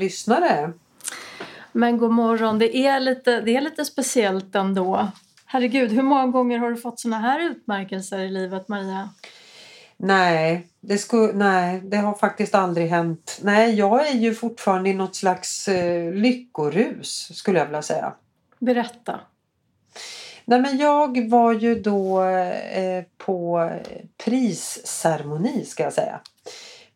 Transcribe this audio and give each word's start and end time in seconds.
lyssnare. 0.00 0.72
Men 1.72 1.98
god 1.98 2.10
morgon, 2.10 2.58
det 2.58 2.76
är 2.76 3.00
lite, 3.00 3.40
det 3.40 3.56
är 3.56 3.60
lite 3.60 3.84
speciellt 3.84 4.54
ändå. 4.54 5.08
Herregud, 5.46 5.92
hur 5.92 6.02
många 6.02 6.26
gånger 6.26 6.58
har 6.58 6.70
du 6.70 6.76
fått 6.76 7.00
såna 7.00 7.18
här 7.18 7.40
utmärkelser 7.40 8.18
i 8.18 8.28
livet 8.28 8.68
Maria? 8.68 9.08
Nej 9.96 10.70
det, 10.80 10.98
sku, 10.98 11.32
nej, 11.32 11.80
det 11.80 11.96
har 11.96 12.14
faktiskt 12.14 12.54
aldrig 12.54 12.88
hänt. 12.88 13.38
Nej, 13.42 13.74
jag 13.74 14.08
är 14.08 14.14
ju 14.14 14.34
fortfarande 14.34 14.90
i 14.90 14.94
något 14.94 15.16
slags 15.16 15.68
eh, 15.68 16.12
lyckorus 16.12 17.30
skulle 17.34 17.58
jag 17.58 17.66
vilja 17.66 17.82
säga. 17.82 18.14
Berätta. 18.58 19.20
Nej, 20.44 20.60
men 20.60 20.78
jag 20.78 21.28
var 21.28 21.52
ju 21.52 21.80
då 21.80 22.22
eh, 22.22 23.04
på 23.18 23.70
prisceremoni 24.24 25.64
ska 25.64 25.82
jag 25.82 25.92
säga. 25.92 26.20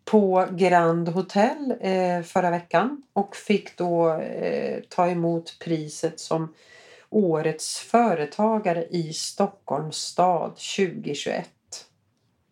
På 0.04 0.48
Grand 0.50 1.08
Hotel 1.08 1.74
eh, 1.80 2.22
förra 2.22 2.50
veckan 2.50 3.02
och 3.12 3.36
fick 3.36 3.76
då 3.76 4.12
eh, 4.14 4.80
ta 4.88 5.08
emot 5.08 5.56
priset 5.58 6.20
som 6.20 6.54
Årets 7.10 7.78
företagare 7.78 8.86
i 8.90 9.12
Stockholms 9.12 9.96
stad 9.96 10.50
2021. 10.50 11.50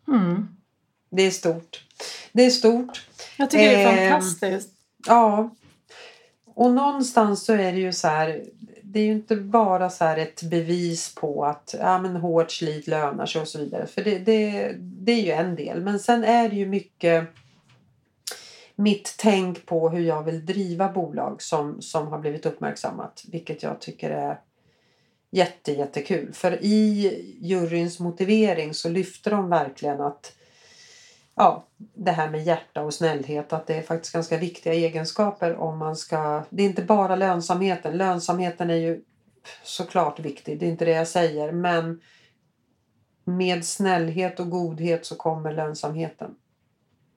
Mm. 0.07 0.47
Det 1.09 1.23
är 1.23 1.31
stort. 1.31 1.85
Det 2.31 2.45
är 2.45 2.49
stort. 2.49 3.07
Jag 3.37 3.49
tycker 3.49 3.69
det 3.69 3.83
är 3.83 4.05
eh, 4.05 4.11
fantastiskt. 4.11 4.69
Ja. 5.07 5.55
Och 6.45 6.71
någonstans 6.71 7.45
så 7.45 7.53
är 7.53 7.71
det 7.71 7.79
ju 7.79 7.93
så 7.93 8.07
här. 8.07 8.43
Det 8.81 8.99
är 8.99 9.03
ju 9.03 9.11
inte 9.11 9.35
bara 9.35 9.89
så 9.89 10.05
här 10.05 10.17
ett 10.17 10.43
bevis 10.43 11.15
på 11.15 11.45
att 11.45 11.75
ja, 11.79 12.01
men 12.01 12.15
hårt 12.15 12.51
slit 12.51 12.87
lönar 12.87 13.25
sig 13.25 13.41
och 13.41 13.47
så 13.47 13.59
vidare. 13.59 13.87
För 13.87 14.03
det, 14.03 14.19
det, 14.19 14.73
det 14.79 15.11
är 15.11 15.21
ju 15.21 15.31
en 15.31 15.55
del. 15.55 15.81
Men 15.81 15.99
sen 15.99 16.23
är 16.23 16.49
det 16.49 16.55
ju 16.55 16.65
mycket 16.65 17.27
mitt 18.75 19.15
tänk 19.17 19.65
på 19.65 19.89
hur 19.89 20.01
jag 20.01 20.23
vill 20.23 20.45
driva 20.45 20.91
bolag 20.91 21.41
som, 21.41 21.81
som 21.81 22.07
har 22.07 22.19
blivit 22.19 22.45
uppmärksammat. 22.45 23.23
Vilket 23.31 23.63
jag 23.63 23.81
tycker 23.81 24.09
är 24.09 24.39
jätte, 25.31 25.71
jättekul. 25.71 26.33
För 26.33 26.63
i 26.63 27.37
juryns 27.41 27.99
motivering 27.99 28.73
så 28.73 28.89
lyfter 28.89 29.31
de 29.31 29.49
verkligen 29.49 30.01
att 30.01 30.35
ja, 31.35 31.67
det 31.77 32.11
här 32.11 32.29
med 32.29 32.43
hjärta 32.43 32.81
och 32.81 32.93
snällhet 32.93 33.53
att 33.53 33.67
det 33.67 33.75
är 33.75 33.81
faktiskt 33.81 34.13
ganska 34.13 34.37
viktiga 34.37 34.73
egenskaper 34.73 35.55
om 35.55 35.77
man 35.77 35.95
ska... 35.95 36.43
Det 36.49 36.63
är 36.63 36.67
inte 36.67 36.83
bara 36.83 37.15
lönsamheten. 37.15 37.97
Lönsamheten 37.97 38.69
är 38.69 38.75
ju 38.75 39.03
såklart 39.63 40.19
viktig, 40.19 40.59
det 40.59 40.65
är 40.65 40.69
inte 40.69 40.85
det 40.85 40.91
jag 40.91 41.07
säger. 41.07 41.51
Men 41.51 42.01
med 43.23 43.65
snällhet 43.65 44.39
och 44.39 44.49
godhet 44.49 45.05
så 45.05 45.15
kommer 45.15 45.53
lönsamheten. 45.53 46.35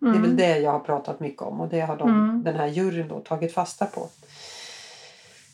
Mm. 0.03 0.13
Det 0.13 0.19
är 0.19 0.23
väl 0.23 0.31
mm. 0.31 0.37
det 0.37 0.59
jag 0.59 0.73
har 0.73 0.81
pratat 0.81 1.21
mycket 1.21 1.43
om 1.43 1.61
och 1.61 1.69
det 1.69 1.81
har 1.81 1.97
de, 1.97 2.09
mm. 2.09 2.43
den 2.45 2.57
här 2.57 2.67
juryn 2.67 3.09
då 3.09 3.21
tagit 3.21 3.55
fasta 3.55 3.87
på. 3.87 4.09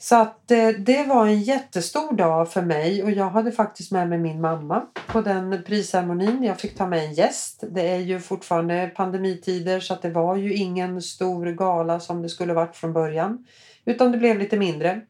Så 0.03 0.17
att 0.17 0.51
eh, 0.51 0.69
det 0.69 1.05
var 1.05 1.27
en 1.27 1.43
jättestor 1.43 2.13
dag 2.13 2.53
för 2.53 2.63
mig 2.63 3.03
och 3.03 3.11
jag 3.11 3.31
hade 3.31 3.53
faktiskt 3.53 3.93
med 3.93 4.09
mig 4.09 4.19
min 4.19 4.41
mamma 4.41 4.83
på 5.07 5.21
den 5.21 5.63
prisceremonin. 5.67 6.43
Jag 6.43 6.61
fick 6.61 6.77
ta 6.77 6.87
med 6.87 7.05
en 7.05 7.13
gäst. 7.13 7.65
Det 7.71 7.89
är 7.89 7.99
ju 7.99 8.21
fortfarande 8.21 8.91
pandemitider 8.95 9.81
så 9.81 9.95
att 9.95 10.03
det 10.03 10.11
var 10.11 10.37
ju 10.37 10.55
ingen 10.55 11.03
stor 11.03 11.47
gala 11.47 12.01
som 12.01 12.23
det 12.23 12.29
skulle 12.29 12.55
varit 12.55 12.77
från 12.77 12.93
början. 12.93 13.47
Utan 13.85 14.13
det 14.13 14.19
blev 14.19 14.39
lite 14.39 14.57
mindre. 14.57 15.01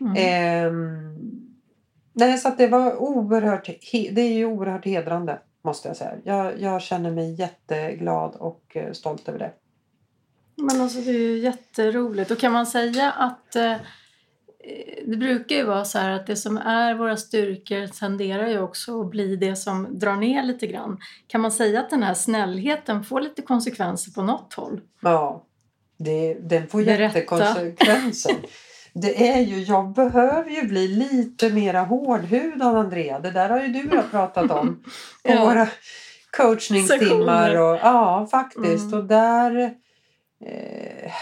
Mm. 0.00 0.16
Eh, 0.16 0.72
nej, 2.12 2.38
så 2.38 2.48
att 2.48 2.58
det 2.58 2.68
var 2.68 2.96
oerhört, 2.96 3.66
det 3.92 4.20
är 4.20 4.32
ju 4.32 4.44
oerhört 4.44 4.84
hedrande 4.84 5.38
måste 5.62 5.88
jag 5.88 5.96
säga. 5.96 6.12
Jag, 6.24 6.60
jag 6.60 6.82
känner 6.82 7.10
mig 7.10 7.34
jätteglad 7.34 8.34
och 8.34 8.76
eh, 8.76 8.92
stolt 8.92 9.28
över 9.28 9.38
det. 9.38 9.52
Men 10.56 10.80
alltså 10.80 11.00
det 11.00 11.10
är 11.10 11.18
ju 11.18 11.38
jätteroligt. 11.38 12.30
Och 12.30 12.38
kan 12.38 12.52
man 12.52 12.66
säga 12.66 13.12
att 13.12 13.56
eh, 13.56 13.76
Eh, 14.64 15.04
det 15.06 15.16
brukar 15.16 15.56
ju 15.56 15.64
vara 15.64 15.84
så 15.84 15.98
här 15.98 16.10
att 16.10 16.26
det 16.26 16.36
som 16.36 16.56
är 16.56 16.94
våra 16.94 17.16
styrkor 17.16 17.86
tenderar 17.86 18.48
ju 18.48 18.60
också 18.60 19.00
att 19.00 19.10
bli 19.10 19.36
det 19.36 19.56
som 19.56 19.98
drar 19.98 20.16
ner 20.16 20.42
lite 20.42 20.66
grann. 20.66 20.98
Kan 21.26 21.40
man 21.40 21.52
säga 21.52 21.80
att 21.80 21.90
den 21.90 22.02
här 22.02 22.14
snällheten 22.14 23.04
får 23.04 23.20
lite 23.20 23.42
konsekvenser 23.42 24.12
på 24.12 24.22
något 24.22 24.54
håll? 24.54 24.80
Ja, 25.00 25.44
det, 25.96 26.34
den 26.34 26.66
får 26.66 26.82
jättekonsekvenser. 26.82 28.36
Det 28.92 29.28
är 29.28 29.40
ju, 29.40 29.62
jag 29.62 29.92
behöver 29.92 30.50
ju 30.50 30.62
bli 30.62 30.88
lite 30.88 31.50
mera 31.50 31.80
hårdhudad 31.80 32.76
Andrea. 32.76 33.18
Det 33.18 33.30
där 33.30 33.48
har 33.48 33.60
ju 33.60 33.68
du 33.68 33.88
och 33.88 33.94
jag 33.94 34.10
pratat 34.10 34.50
om. 34.50 34.82
På 35.22 35.32
ja. 35.32 35.44
våra 35.44 35.68
coachningstimmar. 36.36 37.56
Och, 37.56 37.76
ja, 37.76 38.28
faktiskt. 38.30 38.84
Mm. 38.84 38.98
Och 38.98 39.04
där... 39.04 39.74
Eh, 40.44 41.12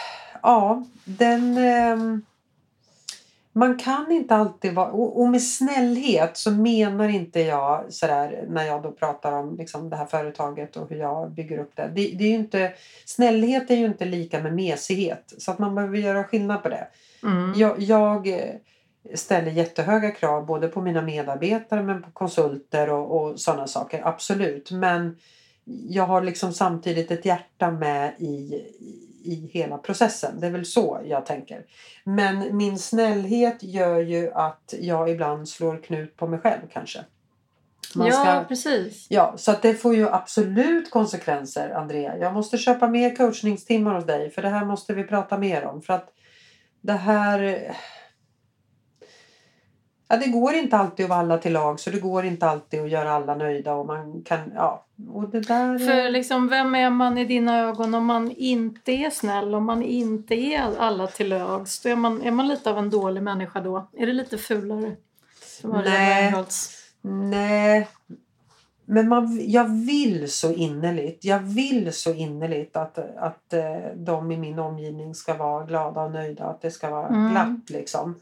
ja, 0.42 0.84
den... 1.04 1.56
Eh, 1.56 2.18
man 3.52 3.78
kan 3.78 4.12
inte 4.12 4.34
alltid 4.34 4.74
vara... 4.74 4.90
Och 4.90 5.28
med 5.28 5.42
snällhet 5.42 6.36
så 6.36 6.50
menar 6.50 7.08
inte 7.08 7.40
jag 7.40 7.92
sådär 7.92 8.44
när 8.48 8.64
jag 8.64 8.82
då 8.82 8.92
pratar 8.92 9.32
om 9.32 9.56
liksom 9.56 9.90
det 9.90 9.96
här 9.96 10.06
företaget 10.06 10.76
och 10.76 10.90
hur 10.90 10.96
jag 10.96 11.30
bygger 11.30 11.58
upp 11.58 11.72
det. 11.74 11.90
det, 11.94 12.14
det 12.18 12.24
är 12.24 12.34
inte, 12.34 12.72
snällhet 13.04 13.70
är 13.70 13.76
ju 13.76 13.86
inte 13.86 14.04
lika 14.04 14.42
med 14.42 14.54
mesighet 14.54 15.34
så 15.38 15.50
att 15.50 15.58
man 15.58 15.74
behöver 15.74 15.98
göra 15.98 16.24
skillnad 16.24 16.62
på 16.62 16.68
det. 16.68 16.88
Mm. 17.22 17.52
Jag, 17.56 17.82
jag, 17.82 18.28
ställer 19.14 19.50
jättehöga 19.50 20.10
krav 20.10 20.46
både 20.46 20.68
på 20.68 20.80
mina 20.80 21.02
medarbetare 21.02 21.82
men 21.82 22.02
på 22.02 22.10
konsulter 22.10 22.90
och, 22.90 23.20
och 23.20 23.40
sådana 23.40 23.66
saker. 23.66 24.02
Absolut. 24.04 24.70
Men 24.70 25.16
jag 25.88 26.06
har 26.06 26.22
liksom 26.22 26.52
samtidigt 26.52 27.10
ett 27.10 27.24
hjärta 27.24 27.70
med 27.70 28.14
i, 28.18 28.54
i 29.24 29.50
hela 29.52 29.78
processen. 29.78 30.40
Det 30.40 30.46
är 30.46 30.50
väl 30.50 30.66
så 30.66 31.00
jag 31.04 31.26
tänker. 31.26 31.64
Men 32.04 32.56
min 32.56 32.78
snällhet 32.78 33.62
gör 33.62 34.00
ju 34.00 34.32
att 34.32 34.74
jag 34.80 35.10
ibland 35.10 35.48
slår 35.48 35.82
knut 35.82 36.16
på 36.16 36.26
mig 36.26 36.38
själv 36.38 36.60
kanske. 36.72 37.04
Man 37.94 38.06
ja, 38.06 38.12
ska, 38.12 38.44
precis. 38.48 39.06
Ja, 39.10 39.34
så 39.36 39.50
att 39.50 39.62
det 39.62 39.74
får 39.74 39.94
ju 39.94 40.08
absolut 40.08 40.90
konsekvenser, 40.90 41.70
Andrea. 41.70 42.18
Jag 42.18 42.34
måste 42.34 42.58
köpa 42.58 42.88
mer 42.88 43.16
coachningstimmar 43.16 43.94
hos 43.94 44.06
dig 44.06 44.30
för 44.30 44.42
det 44.42 44.48
här 44.48 44.64
måste 44.64 44.94
vi 44.94 45.04
prata 45.04 45.38
mer 45.38 45.64
om. 45.64 45.82
För 45.82 45.92
att 45.92 46.12
det 46.80 46.92
här 46.92 47.70
Ja, 50.10 50.16
det 50.16 50.26
går 50.26 50.54
inte 50.54 50.76
alltid 50.76 51.04
att 51.04 51.10
vara 51.10 51.20
alla 51.20 51.38
till 51.38 51.52
lag 51.52 51.80
så 51.80 51.90
det 51.90 52.00
går 52.00 52.24
inte 52.24 52.46
alltid 52.46 52.80
att 52.80 52.90
göra 52.90 53.12
alla 53.12 53.34
nöjda 53.34 53.74
och 53.74 53.86
man 53.86 54.22
kan, 54.22 54.52
ja. 54.54 54.86
Och 55.12 55.28
det 55.28 55.40
där... 55.40 55.78
För 55.78 56.10
liksom, 56.10 56.48
vem 56.48 56.74
är 56.74 56.90
man 56.90 57.18
i 57.18 57.24
dina 57.24 57.58
ögon 57.58 57.94
om 57.94 58.06
man 58.06 58.30
inte 58.30 58.92
är 58.92 59.10
snäll, 59.10 59.54
om 59.54 59.64
man 59.64 59.82
inte 59.82 60.34
är 60.34 60.78
alla 60.78 61.06
till 61.06 61.28
lags? 61.28 61.86
Är 61.86 61.96
man, 61.96 62.22
är 62.22 62.30
man 62.30 62.48
lite 62.48 62.70
av 62.70 62.78
en 62.78 62.90
dålig 62.90 63.22
människa 63.22 63.60
då? 63.60 63.88
Är 63.92 64.06
det 64.06 64.12
lite 64.12 64.38
fulare? 64.38 64.96
Nej. 65.62 66.34
Nej. 67.00 67.88
Men 68.90 69.08
man, 69.08 69.50
jag 69.50 69.64
vill 69.86 70.32
så 70.32 70.52
innerligt, 70.52 71.24
jag 71.24 71.38
vill 71.38 71.92
så 71.92 72.14
innerligt 72.14 72.76
att, 72.76 72.98
att 73.16 73.52
eh, 73.52 73.76
de 73.96 74.32
i 74.32 74.36
min 74.36 74.58
omgivning 74.58 75.14
ska 75.14 75.34
vara 75.34 75.64
glada 75.64 76.00
och 76.00 76.12
nöjda, 76.12 76.44
att 76.44 76.60
det 76.60 76.70
ska 76.70 76.90
vara 76.90 77.08
mm. 77.08 77.30
glatt 77.30 77.70
liksom. 77.70 78.20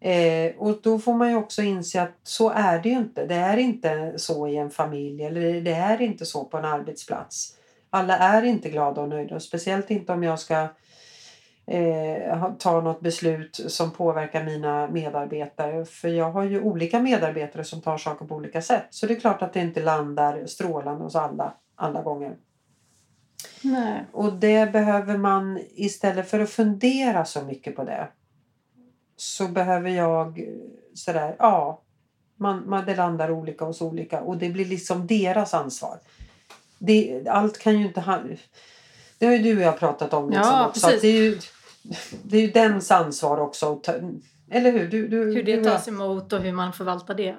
Eh, 0.00 0.52
och 0.58 0.78
då 0.82 0.98
får 0.98 1.14
man 1.14 1.30
ju 1.30 1.36
också 1.36 1.62
inse 1.62 2.02
att 2.02 2.14
så 2.22 2.50
är 2.50 2.78
det 2.78 2.88
ju 2.88 2.94
inte. 2.94 3.26
Det 3.26 3.34
är 3.34 3.56
inte 3.56 4.12
så 4.16 4.48
i 4.48 4.56
en 4.56 4.70
familj 4.70 5.24
eller 5.24 5.60
det 5.60 5.74
är 5.74 6.02
inte 6.02 6.26
så 6.26 6.44
på 6.44 6.56
en 6.56 6.64
arbetsplats. 6.64 7.54
Alla 7.90 8.18
är 8.18 8.42
inte 8.42 8.70
glada 8.70 9.02
och 9.02 9.08
nöjda. 9.08 9.34
Och 9.34 9.42
speciellt 9.42 9.90
inte 9.90 10.12
om 10.12 10.22
jag 10.22 10.40
ska 10.40 10.68
eh, 11.68 12.52
ta 12.58 12.80
något 12.80 13.00
beslut 13.00 13.60
som 13.68 13.90
påverkar 13.90 14.44
mina 14.44 14.88
medarbetare. 14.88 15.84
För 15.84 16.08
jag 16.08 16.30
har 16.30 16.44
ju 16.44 16.60
olika 16.60 17.00
medarbetare 17.00 17.64
som 17.64 17.80
tar 17.80 17.98
saker 17.98 18.24
på 18.26 18.34
olika 18.34 18.62
sätt. 18.62 18.86
Så 18.90 19.06
det 19.06 19.14
är 19.14 19.20
klart 19.20 19.42
att 19.42 19.52
det 19.52 19.60
inte 19.60 19.82
landar 19.82 20.46
strålande 20.46 21.04
hos 21.04 21.16
alla 21.16 21.54
alla 21.78 22.02
gånger. 22.02 22.36
Nej. 23.62 24.04
Och 24.12 24.32
det 24.32 24.72
behöver 24.72 25.16
man 25.16 25.60
istället 25.74 26.30
för 26.30 26.40
att 26.40 26.50
fundera 26.50 27.24
så 27.24 27.42
mycket 27.42 27.76
på 27.76 27.84
det 27.84 28.08
så 29.16 29.48
behöver 29.48 29.90
jag 29.90 30.40
sådär, 30.94 31.36
ja, 31.38 31.82
man, 32.36 32.68
man, 32.68 32.86
det 32.86 32.96
landar 32.96 33.30
olika 33.30 33.64
hos 33.64 33.80
olika 33.80 34.20
och 34.20 34.36
det 34.36 34.48
blir 34.48 34.64
liksom 34.64 35.06
deras 35.06 35.54
ansvar. 35.54 35.98
Det, 36.78 37.28
allt 37.28 37.58
kan 37.58 37.78
ju 37.78 37.86
inte 37.86 38.00
han... 38.00 38.36
Det 39.18 39.26
har 39.26 39.32
ju 39.32 39.42
du 39.42 39.56
och 39.56 39.62
jag 39.62 39.78
pratat 39.78 40.12
om. 40.12 40.30
Liksom 40.30 40.52
ja, 40.52 40.68
också. 40.68 40.86
Precis. 40.86 41.04
Ju, 41.04 41.38
det 42.22 42.36
är 42.36 42.42
ju 42.42 42.50
dens 42.50 42.90
ansvar 42.90 43.40
också. 43.40 43.80
Eller 44.50 44.72
hur? 44.72 44.88
Du, 44.88 45.08
du, 45.08 45.16
hur 45.16 45.42
det 45.42 45.64
tas 45.64 45.88
emot 45.88 46.32
och 46.32 46.40
hur 46.40 46.52
man 46.52 46.72
förvaltar 46.72 47.14
det. 47.14 47.36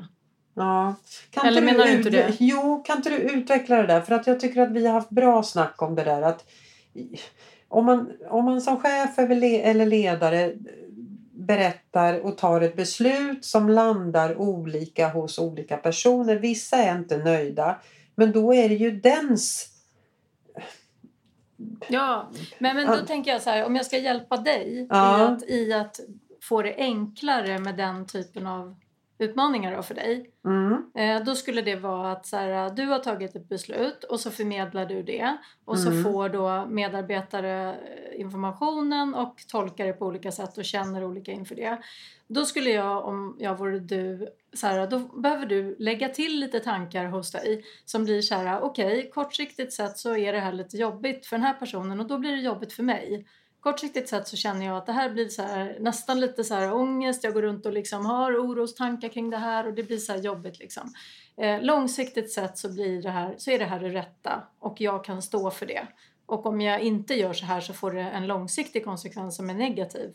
Ja. 0.53 0.95
Kan 1.31 1.45
Eller 1.45 1.61
menar 1.61 1.85
du 1.85 1.91
inte 1.91 2.09
det? 2.09 2.35
Jo, 2.39 2.83
kan 2.85 2.97
inte 2.97 3.09
du 3.09 3.17
utveckla 3.17 3.75
det 3.75 3.87
där? 3.87 4.01
För 4.01 4.15
att 4.15 4.27
jag 4.27 4.39
tycker 4.39 4.61
att 4.61 4.71
vi 4.71 4.85
har 4.85 4.93
haft 4.93 5.09
bra 5.09 5.43
snack 5.43 5.81
om 5.81 5.95
det 5.95 6.03
där. 6.03 6.21
Att 6.21 6.45
om 7.67 7.85
man, 7.85 8.11
om 8.29 8.45
man 8.45 8.61
som 8.61 8.79
chef 8.79 9.19
eller 9.19 9.85
ledare 9.85 10.53
berättar 11.31 12.19
och 12.19 12.37
tar 12.37 12.61
ett 12.61 12.75
beslut 12.75 13.45
som 13.45 13.69
landar 13.69 14.37
olika 14.37 15.09
hos 15.09 15.39
olika 15.39 15.77
personer. 15.77 16.35
Vissa 16.35 16.77
är 16.77 16.97
inte 16.97 17.17
nöjda 17.17 17.79
men 18.15 18.31
då 18.31 18.53
är 18.53 18.69
det 18.69 18.75
ju 18.75 18.91
dens 18.91 19.67
Ja, 21.87 22.29
men, 22.59 22.75
men 22.75 22.87
då 22.87 23.05
tänker 23.05 23.31
jag 23.31 23.41
så 23.41 23.49
här, 23.49 23.65
om 23.65 23.75
jag 23.75 23.85
ska 23.85 23.97
hjälpa 23.97 24.37
dig 24.37 24.87
Ja. 24.89 25.19
i, 25.19 25.23
att, 25.33 25.43
i 25.43 25.73
att 25.73 25.99
få 26.41 26.61
det 26.61 26.75
enklare 26.77 27.59
med 27.59 27.75
den 27.77 28.05
typen 28.07 28.47
av 28.47 28.75
utmaningar 29.19 29.75
då 29.75 29.83
för 29.83 29.95
dig. 29.95 30.29
Mm. 30.45 30.91
Eh, 30.95 31.23
då 31.25 31.35
skulle 31.35 31.61
det 31.61 31.75
vara 31.75 32.11
att 32.11 32.25
så 32.25 32.37
här, 32.37 32.69
du 32.69 32.85
har 32.85 32.99
tagit 32.99 33.35
ett 33.35 33.49
beslut 33.49 34.03
och 34.03 34.19
så 34.19 34.31
förmedlar 34.31 34.85
du 34.85 35.03
det 35.03 35.37
och 35.65 35.79
så 35.79 35.89
Mm. 35.89 36.03
får 36.03 36.29
då 36.29 36.65
medarbetare 36.65 37.69
eh, 37.73 38.19
informationen 38.21 39.15
och 39.15 39.35
tolkar 39.47 39.85
det 39.85 39.93
på 39.93 40.05
olika 40.05 40.31
sätt 40.31 40.57
och 40.57 40.65
känner 40.65 41.03
olika 41.03 41.31
inför 41.31 41.55
det. 41.55 41.77
Då 42.27 42.45
skulle 42.45 42.69
jag, 42.69 43.05
om 43.05 43.35
jag 43.39 43.57
vore 43.57 43.79
du, 43.79 44.27
så 44.53 44.67
här, 44.67 44.87
då 44.87 44.99
behöver 44.99 45.45
du 45.45 45.75
lägga 45.79 46.09
till 46.09 46.39
lite 46.39 46.59
tankar 46.59 47.05
hos 47.05 47.31
dig 47.31 47.63
som 47.85 48.03
blir 48.03 48.21
så 48.21 48.35
här, 48.35 48.61
okej, 48.61 49.09
kortsiktigt 49.13 49.73
sett 49.73 49.97
så 49.97 50.15
är 50.17 50.33
det 50.33 50.39
här 50.39 50.53
lite 50.53 50.77
jobbigt 50.77 51.25
för 51.25 51.35
den 51.35 51.45
här 51.45 51.53
personen 51.53 51.99
och 51.99 52.07
då 52.07 52.17
blir 52.17 52.31
det 52.31 52.41
jobbigt 52.41 52.73
för 52.73 52.83
mig. 52.83 53.25
Kortsiktigt 53.61 54.09
sett 54.09 54.27
så 54.27 54.35
känner 54.37 54.65
jag 54.65 54.77
att 54.77 54.85
det 54.85 54.91
här 54.91 55.09
blir 55.09 55.29
så 55.29 55.41
här, 55.41 55.77
nästan 55.79 56.19
lite 56.19 56.43
så 56.43 56.55
här 56.55 56.73
ångest. 56.73 57.23
Jag 57.23 57.33
går 57.33 57.41
runt 57.41 57.65
och 57.65 57.73
liksom 57.73 58.05
har 58.05 58.37
orostankar 58.37 59.09
kring 59.09 59.29
det 59.29 59.37
här 59.37 59.67
och 59.67 59.73
det 59.73 59.83
blir 59.83 59.97
så 59.97 60.15
jobbigt. 60.15 60.59
Liksom. 60.59 60.93
Eh, 61.37 61.61
långsiktigt 61.61 62.31
sett 62.31 62.57
så, 62.57 62.69
blir 62.73 63.01
det 63.01 63.09
här, 63.09 63.35
så 63.37 63.51
är 63.51 63.59
det 63.59 63.65
här 63.65 63.79
det 63.79 63.89
rätta 63.89 64.43
och 64.59 64.81
jag 64.81 65.03
kan 65.03 65.21
stå 65.21 65.51
för 65.51 65.65
det. 65.65 65.87
Och 66.25 66.45
om 66.45 66.61
jag 66.61 66.81
inte 66.81 67.13
gör 67.13 67.33
så 67.33 67.45
här 67.45 67.61
så 67.61 67.73
får 67.73 67.91
det 67.91 68.01
en 68.01 68.27
långsiktig 68.27 68.85
konsekvens 68.85 69.35
som 69.35 69.49
är 69.49 69.53
negativ. 69.53 70.13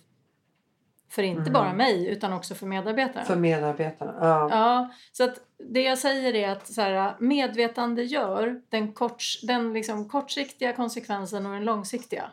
För 1.09 1.23
inte 1.23 1.41
Mm. 1.41 1.53
bara 1.53 1.73
mig 1.73 2.07
utan 2.09 2.33
också 2.33 2.55
för 2.55 2.67
medarbetare. 2.67 3.25
För 3.25 3.37
medarbetarna. 3.37 4.15
Ja. 4.21 4.49
Ja, 4.51 4.91
så 5.13 5.25
att 5.25 5.41
det 5.59 5.83
jag 5.83 5.99
säger 5.99 6.35
är 6.35 6.49
att 6.49 6.67
så 6.67 6.81
här, 6.81 7.15
medvetandegör 7.19 8.63
den, 8.69 8.93
kort, 8.93 9.23
den 9.43 9.73
liksom 9.73 10.09
kortsiktiga 10.09 10.73
konsekvensen 10.73 11.47
och 11.47 11.53
den 11.53 11.65
långsiktiga 11.65 12.31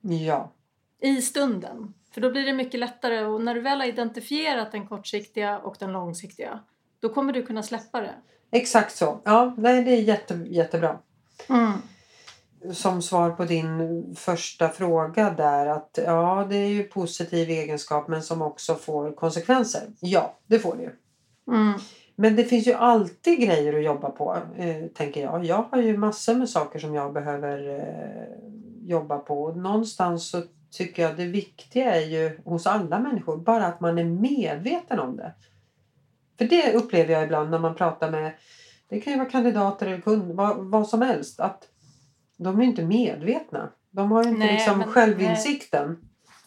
ja. 0.00 0.52
i 1.00 1.22
stunden. 1.22 1.94
För 2.10 2.20
då 2.20 2.30
blir 2.30 2.46
det 2.46 2.52
mycket 2.52 2.80
lättare 2.80 3.24
och 3.24 3.42
när 3.42 3.54
du 3.54 3.60
väl 3.60 3.80
har 3.80 3.86
identifierat 3.86 4.72
den 4.72 4.86
kortsiktiga 4.86 5.58
och 5.58 5.76
den 5.78 5.92
långsiktiga 5.92 6.60
då 7.00 7.08
kommer 7.08 7.32
du 7.32 7.42
kunna 7.42 7.62
släppa 7.62 8.00
det. 8.00 8.14
Exakt 8.50 8.96
så. 8.96 9.20
Ja, 9.24 9.54
nej, 9.58 9.84
det 9.84 9.90
är 9.90 10.00
jätte, 10.00 10.34
jättebra. 10.34 10.98
Mm. 11.48 11.72
Som 12.74 13.02
svar 13.02 13.30
på 13.30 13.44
din 13.44 14.04
första 14.16 14.68
fråga 14.68 15.30
där 15.30 15.66
att 15.66 15.98
ja, 16.04 16.46
det 16.50 16.56
är 16.56 16.68
ju 16.68 16.82
positiv 16.82 17.50
egenskap 17.50 18.08
men 18.08 18.22
som 18.22 18.42
också 18.42 18.74
får 18.74 19.12
konsekvenser. 19.12 19.82
Ja, 20.00 20.38
det 20.46 20.58
får 20.58 20.76
det 20.76 20.82
ju. 20.82 20.90
Mm. 21.48 21.78
Men 22.16 22.36
det 22.36 22.44
finns 22.44 22.66
ju 22.66 22.72
alltid 22.72 23.40
grejer 23.40 23.78
att 23.78 23.84
jobba 23.84 24.10
på, 24.10 24.36
eh, 24.56 24.86
tänker 24.94 25.22
jag. 25.22 25.44
Jag 25.44 25.64
har 25.70 25.78
ju 25.78 25.96
massor 25.96 26.34
med 26.34 26.48
saker 26.48 26.78
som 26.78 26.94
jag 26.94 27.12
behöver 27.12 27.78
eh, 27.78 28.49
jobba 28.90 29.18
på. 29.18 29.42
Och 29.42 29.56
Någonstans 29.56 30.30
så 30.30 30.42
tycker 30.70 31.02
jag 31.02 31.16
det 31.16 31.26
viktiga 31.26 31.94
är 31.94 32.06
ju 32.06 32.40
hos 32.44 32.66
alla 32.66 32.98
människor 32.98 33.36
bara 33.36 33.66
att 33.66 33.80
man 33.80 33.98
är 33.98 34.04
medveten 34.04 34.98
om 35.00 35.16
det. 35.16 35.34
För 36.38 36.44
det 36.44 36.72
upplever 36.74 37.14
jag 37.14 37.24
ibland 37.24 37.50
när 37.50 37.58
man 37.58 37.74
pratar 37.74 38.10
med, 38.10 38.32
det 38.88 39.00
kan 39.00 39.12
ju 39.12 39.18
vara 39.18 39.30
kandidater 39.30 39.86
eller 39.86 40.00
kunder, 40.00 40.34
vad, 40.34 40.56
vad 40.56 40.88
som 40.88 41.02
helst, 41.02 41.40
att 41.40 41.68
de 42.36 42.60
är 42.60 42.64
inte 42.64 42.82
medvetna. 42.84 43.70
De 43.90 44.10
har 44.12 44.22
ju 44.24 44.28
inte 44.28 44.38
Nej, 44.46 44.54
liksom 44.54 44.78
men- 44.78 44.88
självinsikten. 44.88 45.98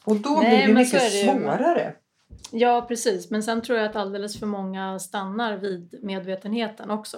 Och 0.05 0.15
då 0.15 0.29
Nej, 0.29 0.49
blir 0.57 0.67
det 0.67 0.73
mycket 0.73 1.01
det 1.01 1.09
svårare. 1.09 1.95
Ja, 2.51 2.85
precis. 2.87 3.29
Men 3.31 3.43
sen 3.43 3.61
tror 3.61 3.77
jag 3.77 3.89
att 3.89 3.95
alldeles 3.95 4.39
för 4.39 4.45
många 4.45 4.99
stannar 4.99 5.57
vid 5.57 5.99
medvetenheten 6.03 6.89
också. 6.91 7.17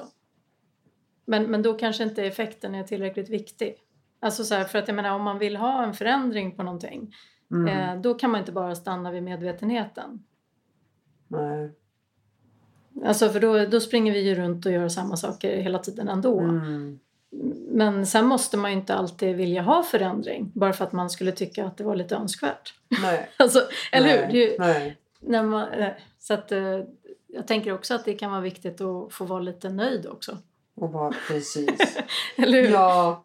Men, 1.26 1.44
men 1.44 1.62
då 1.62 1.74
kanske 1.74 2.04
inte 2.04 2.24
effekten 2.24 2.76
är 2.76 2.84
tillräckligt 2.84 3.30
viktig. 3.30 3.76
Alltså 4.26 4.44
så 4.44 4.56
här, 4.56 4.64
för 4.64 4.80
att 4.80 4.88
jag 4.88 4.96
menar 4.96 5.12
om 5.16 5.22
man 5.24 5.40
vill 5.40 5.56
ha 5.56 5.84
en 5.84 5.94
förändring 5.94 6.56
på 6.56 6.64
någonting 6.64 7.16
Mm. 7.52 7.68
eh, 7.68 8.02
då 8.02 8.14
kan 8.14 8.32
man 8.32 8.40
inte 8.40 8.52
bara 8.52 8.76
stanna 8.76 9.12
vid 9.12 9.24
medvetenheten. 9.24 10.24
Nej. 11.28 11.72
Alltså 13.06 13.30
för 13.30 13.40
då, 13.40 13.66
då 13.66 13.80
springer 13.80 14.14
vi 14.14 14.20
ju 14.20 14.36
runt 14.36 14.66
och 14.66 14.72
gör 14.72 14.90
samma 14.90 15.18
saker 15.18 15.58
hela 15.58 15.80
tiden 15.80 16.08
ändå. 16.08 16.40
Mm. 16.40 17.00
Men 17.70 18.06
sen 18.06 18.26
måste 18.26 18.58
man 18.58 18.72
ju 18.72 18.78
inte 18.78 18.96
alltid 18.96 19.36
vilja 19.36 19.62
ha 19.62 19.84
förändring 19.84 20.52
bara 20.56 20.74
för 20.74 20.86
att 20.86 20.92
man 20.92 21.10
skulle 21.10 21.32
tycka 21.32 21.66
att 21.66 21.78
det 21.78 21.84
var 21.84 21.96
lite 21.96 22.16
önskvärt. 22.16 22.74
Nej. 23.02 23.30
Alltså, 23.38 23.62
eller 23.92 24.08
hur? 24.10 24.28
Nej. 24.28 24.42
Är 24.42 24.52
ju, 24.52 24.58
Nej. 24.60 24.98
när 25.20 25.44
man, 25.44 25.70
eh, 25.70 25.92
så 26.20 26.34
att, 26.34 26.52
eh, 26.52 26.80
jag 27.28 27.48
tänker 27.48 27.74
också 27.74 27.96
att 27.96 28.06
det 28.06 28.14
kan 28.14 28.32
vara 28.32 28.42
viktigt 28.42 28.82
att 28.82 29.14
få 29.14 29.26
vara 29.26 29.40
lite 29.40 29.70
nöjd 29.70 30.08
också. 30.08 30.38
Och 30.76 30.90
bara, 30.90 31.14
precis. 31.28 31.98
Eller 32.38 32.62
hur? 32.62 32.70
ja. 32.70 33.24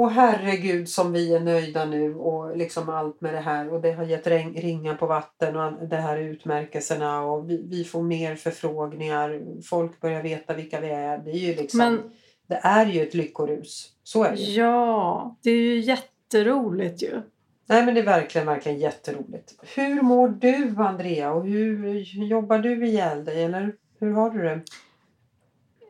Och 0.00 0.10
herregud 0.10 0.88
som 0.88 1.12
vi 1.12 1.34
är 1.34 1.40
nöjda 1.40 1.84
nu 1.84 2.14
och 2.14 2.56
liksom 2.56 2.88
allt 2.88 3.20
med 3.20 3.34
det 3.34 3.40
här 3.40 3.72
och 3.72 3.80
det 3.80 3.92
har 3.92 4.04
gett 4.04 4.26
ring, 4.26 4.60
ringar 4.60 4.94
på 4.94 5.06
vatten 5.06 5.56
och 5.56 5.88
det 5.88 5.96
här 5.96 6.16
utmärkelserna 6.16 7.22
och 7.22 7.50
vi, 7.50 7.66
vi 7.66 7.84
får 7.84 8.02
mer 8.02 8.36
förfrågningar. 8.36 9.40
Folk 9.62 10.00
börjar 10.00 10.22
veta 10.22 10.54
vilka 10.54 10.80
vi 10.80 10.88
är. 10.88 11.18
Det 11.18 11.30
är 11.30 11.34
ju 11.34 11.54
liksom, 11.54 11.78
Men 11.78 12.02
det 12.46 12.60
är 12.62 12.86
ju 12.86 13.02
ett 13.02 13.14
lyckorus. 13.14 13.92
Så 14.02 14.24
är 14.24 14.30
det 14.30 14.42
ja, 14.42 15.36
det 15.42 15.50
är 15.50 15.56
ju 15.56 15.80
jätteroligt 15.80 17.02
ju. 17.02 17.22
Nej 17.66 17.84
men 17.84 17.94
det 17.94 18.00
är 18.00 18.04
verkligen, 18.04 18.46
verkligen 18.46 18.78
jätteroligt. 18.78 19.54
Hur 19.74 20.02
mår 20.02 20.28
du 20.28 20.74
Andrea 20.78 21.32
och 21.32 21.46
hur 21.46 21.96
jobbar 22.24 22.58
du 22.58 22.86
ihjäl 22.86 23.24
dig 23.24 23.44
eller 23.44 23.74
hur 23.98 24.12
har 24.12 24.30
du 24.30 24.42
det? 24.42 24.60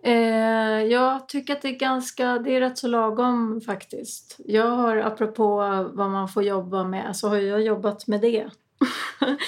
Eh, 0.02 0.82
jag 0.82 1.29
tycker 1.29 1.52
att 1.52 1.62
det 1.62 1.69
är 1.69 1.79
ganska, 1.79 2.38
det 2.38 2.56
är 2.56 2.61
rätt 2.61 2.79
så 2.79 2.88
lagom 2.88 3.61
faktiskt. 3.61 4.37
Jag 4.38 4.70
har, 4.70 4.97
apropå 4.97 5.56
vad 5.93 6.11
man 6.11 6.29
får 6.29 6.43
jobba 6.43 6.85
med, 6.85 7.17
så 7.17 7.29
har 7.29 7.37
jag 7.37 7.62
jobbat 7.62 8.06
med 8.06 8.20
det. 8.20 8.50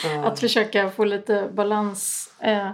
Ja. 0.04 0.24
Att 0.24 0.40
försöka 0.40 0.90
få 0.90 1.04
lite 1.04 1.50
balans 1.54 2.32
eh, 2.40 2.70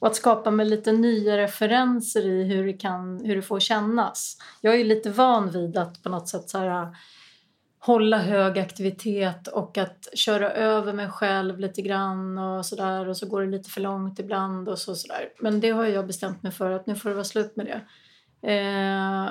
och 0.00 0.06
att 0.06 0.16
skapa 0.16 0.50
med 0.50 0.68
lite 0.68 0.92
nya 0.92 1.38
referenser 1.38 2.26
i 2.26 2.44
hur 2.44 2.66
det, 2.66 2.72
kan, 2.72 3.20
hur 3.24 3.36
det 3.36 3.42
får 3.42 3.60
kännas. 3.60 4.36
Jag 4.60 4.74
är 4.74 4.78
ju 4.78 4.84
lite 4.84 5.10
van 5.10 5.50
vid 5.50 5.76
att 5.76 6.02
på 6.02 6.08
något 6.08 6.28
sätt 6.28 6.50
så 6.50 6.58
här, 6.58 6.96
hålla 7.82 8.18
hög 8.18 8.58
aktivitet 8.58 9.48
och 9.48 9.78
att 9.78 10.08
köra 10.14 10.50
över 10.50 10.92
mig 10.92 11.08
själv 11.08 11.58
lite 11.58 11.82
grann 11.82 12.38
och 12.38 12.66
sådär 12.66 13.08
och 13.08 13.16
så 13.16 13.26
går 13.26 13.40
det 13.40 13.50
lite 13.50 13.70
för 13.70 13.80
långt 13.80 14.18
ibland 14.18 14.68
och 14.68 14.78
så 14.78 14.94
sådär. 14.94 15.28
Men 15.38 15.60
det 15.60 15.70
har 15.70 15.84
jag 15.84 16.06
bestämt 16.06 16.42
mig 16.42 16.52
för 16.52 16.70
att 16.70 16.86
nu 16.86 16.94
får 16.94 17.08
det 17.08 17.14
vara 17.14 17.24
slut 17.24 17.56
med 17.56 17.66
det. 17.66 17.80
Eh, 18.52 19.28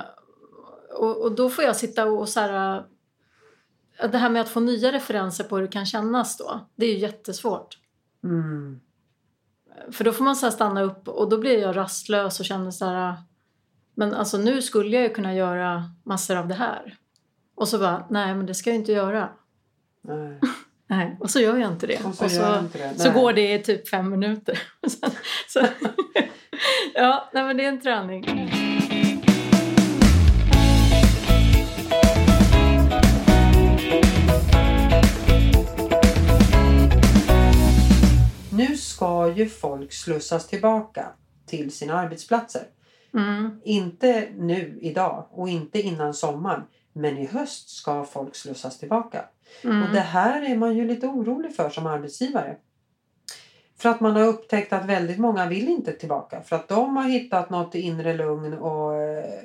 och, 0.97 1.23
och 1.23 1.35
då 1.35 1.49
får 1.49 1.63
jag 1.63 1.75
sitta 1.75 2.05
och 2.05 2.29
så 2.29 2.39
här, 2.39 2.83
det 4.11 4.17
här 4.17 4.29
med 4.29 4.41
att 4.41 4.49
få 4.49 4.59
nya 4.59 4.91
referenser 4.91 5.43
på 5.43 5.55
hur 5.55 5.63
det 5.63 5.71
kan 5.71 5.85
kännas 5.85 6.37
då, 6.37 6.67
det 6.75 6.85
är 6.85 6.93
ju 6.93 6.99
jättesvårt. 6.99 7.77
Mm. 8.23 8.79
För 9.91 10.03
då 10.03 10.11
får 10.11 10.23
man 10.23 10.35
så 10.35 10.51
stanna 10.51 10.81
upp 10.81 11.07
och 11.07 11.29
då 11.29 11.37
blir 11.37 11.59
jag 11.59 11.75
rastlös 11.75 12.39
och 12.39 12.45
känner 12.45 12.71
så 12.71 12.85
här, 12.85 13.15
men 13.93 14.13
alltså 14.13 14.37
nu 14.37 14.61
skulle 14.61 14.95
jag 14.95 15.03
ju 15.03 15.09
kunna 15.09 15.35
göra 15.35 15.83
massor 16.03 16.35
av 16.35 16.47
det 16.47 16.55
här. 16.55 16.97
Och 17.59 17.67
så 17.67 17.79
bara, 17.79 18.05
nej 18.09 18.35
men 18.35 18.45
det 18.45 18.53
ska 18.53 18.69
jag 18.69 18.77
inte 18.77 18.91
göra. 18.91 19.29
Nej. 20.01 20.39
Nej, 20.87 21.17
och 21.19 21.29
så 21.29 21.39
gör 21.39 21.57
jag 21.57 21.71
inte 21.71 21.87
det. 21.87 22.05
Och 22.05 22.15
så 22.15 22.25
gör 22.25 22.55
jag 22.55 22.63
inte 22.63 22.77
det. 22.77 22.99
så 22.99 23.11
går 23.11 23.33
det 23.33 23.53
i 23.53 23.63
typ 23.63 23.89
fem 23.89 24.09
minuter. 24.09 24.61
så, 24.87 25.07
så, 25.47 25.59
ja, 26.93 27.29
nej 27.33 27.43
men 27.43 27.57
det 27.57 27.65
är 27.65 27.69
en 27.69 27.81
träning. 27.81 28.25
Nu 38.51 38.77
ska 38.77 39.33
ju 39.35 39.49
folk 39.49 39.93
slussas 39.93 40.47
tillbaka 40.47 41.05
till 41.45 41.71
sina 41.71 41.93
arbetsplatser. 41.93 42.63
Mm. 43.13 43.61
Inte 43.63 44.29
nu 44.37 44.79
idag 44.81 45.27
och 45.31 45.49
inte 45.49 45.81
innan 45.81 46.13
sommaren. 46.13 46.63
Men 46.99 47.17
i 47.17 47.25
höst 47.25 47.69
ska 47.69 48.03
folk 48.03 48.35
slussas 48.35 48.77
tillbaka. 48.77 49.25
Mm. 49.63 49.83
Och 49.83 49.89
det 49.93 49.99
här 49.99 50.51
är 50.51 50.57
man 50.57 50.77
ju 50.77 50.85
lite 50.85 51.07
orolig 51.07 51.55
för 51.55 51.69
som 51.69 51.87
arbetsgivare. 51.87 52.55
För 53.77 53.89
att 53.89 53.99
man 53.99 54.15
har 54.15 54.27
upptäckt 54.27 54.73
att 54.73 54.85
väldigt 54.85 55.19
många 55.19 55.47
vill 55.47 55.69
inte 55.69 55.91
tillbaka. 55.91 56.41
För 56.41 56.55
att 56.55 56.67
de 56.67 56.97
har 56.97 57.03
hittat 57.03 57.49
något 57.49 57.75
inre 57.75 58.13
lugn 58.13 58.53
och 58.53 58.95
eh, 58.95 59.43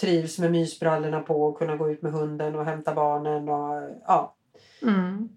trivs 0.00 0.38
med 0.38 0.50
mysbrallorna 0.50 1.20
på 1.20 1.42
och 1.42 1.58
kunna 1.58 1.76
gå 1.76 1.90
ut 1.90 2.02
med 2.02 2.12
hunden 2.12 2.56
och 2.56 2.64
hämta 2.64 2.94
barnen. 2.94 3.48
Och, 3.48 3.90
ja. 4.06 4.34
Mm. 4.82 5.28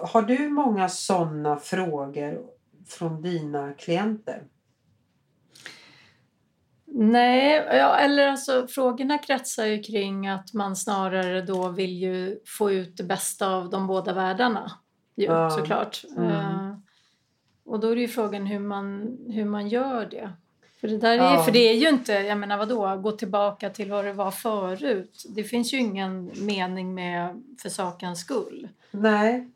Har 0.00 0.22
du 0.22 0.48
många 0.48 0.88
sådana 0.88 1.56
frågor 1.56 2.42
från 2.86 3.22
dina 3.22 3.72
klienter? 3.72 4.42
Nej, 6.98 7.66
ja, 7.70 7.96
eller 7.96 8.28
alltså 8.28 8.66
frågorna 8.66 9.18
kretsar 9.18 9.66
ju 9.66 9.82
kring 9.82 10.28
att 10.28 10.52
man 10.52 10.76
snarare 10.76 11.42
då 11.42 11.68
vill 11.68 11.92
ju 12.02 12.38
få 12.58 12.72
ut 12.72 12.96
det 12.96 13.04
bästa 13.04 13.48
av 13.48 13.70
de 13.70 13.86
båda 13.86 14.12
världarna. 14.12 14.72
Ju, 15.16 15.24
Ja. 15.24 15.50
såklart. 15.50 16.04
Mm. 16.16 16.30
Eh, 16.30 16.76
och 17.64 17.80
då 17.80 17.88
är 17.90 17.94
det 17.94 18.00
ju 18.00 18.08
frågan 18.08 18.46
hur 18.46 18.58
man, 18.58 19.16
hur 19.28 19.44
man 19.44 19.68
gör 19.68 20.06
det. 20.10 20.30
För 20.80 20.88
det, 20.88 20.98
där 20.98 21.10
är, 21.12 21.16
Ja. 21.16 21.42
för 21.42 21.52
det 21.52 21.58
är 21.70 21.74
ju 21.74 21.88
inte, 21.88 22.12
jag 22.12 22.38
menar 22.38 22.56
vadå, 22.56 22.96
gå 22.96 23.12
tillbaka 23.12 23.70
till 23.70 23.90
vad 23.90 24.04
det 24.04 24.12
var 24.12 24.30
förut. 24.30 25.24
Det 25.36 25.44
finns 25.44 25.74
ju 25.74 25.78
ingen 25.78 26.30
mening 26.46 26.94
med 26.94 27.42
för 27.62 27.68
sakens 27.68 28.20
skull. 28.20 28.68
Nej. 28.90 29.50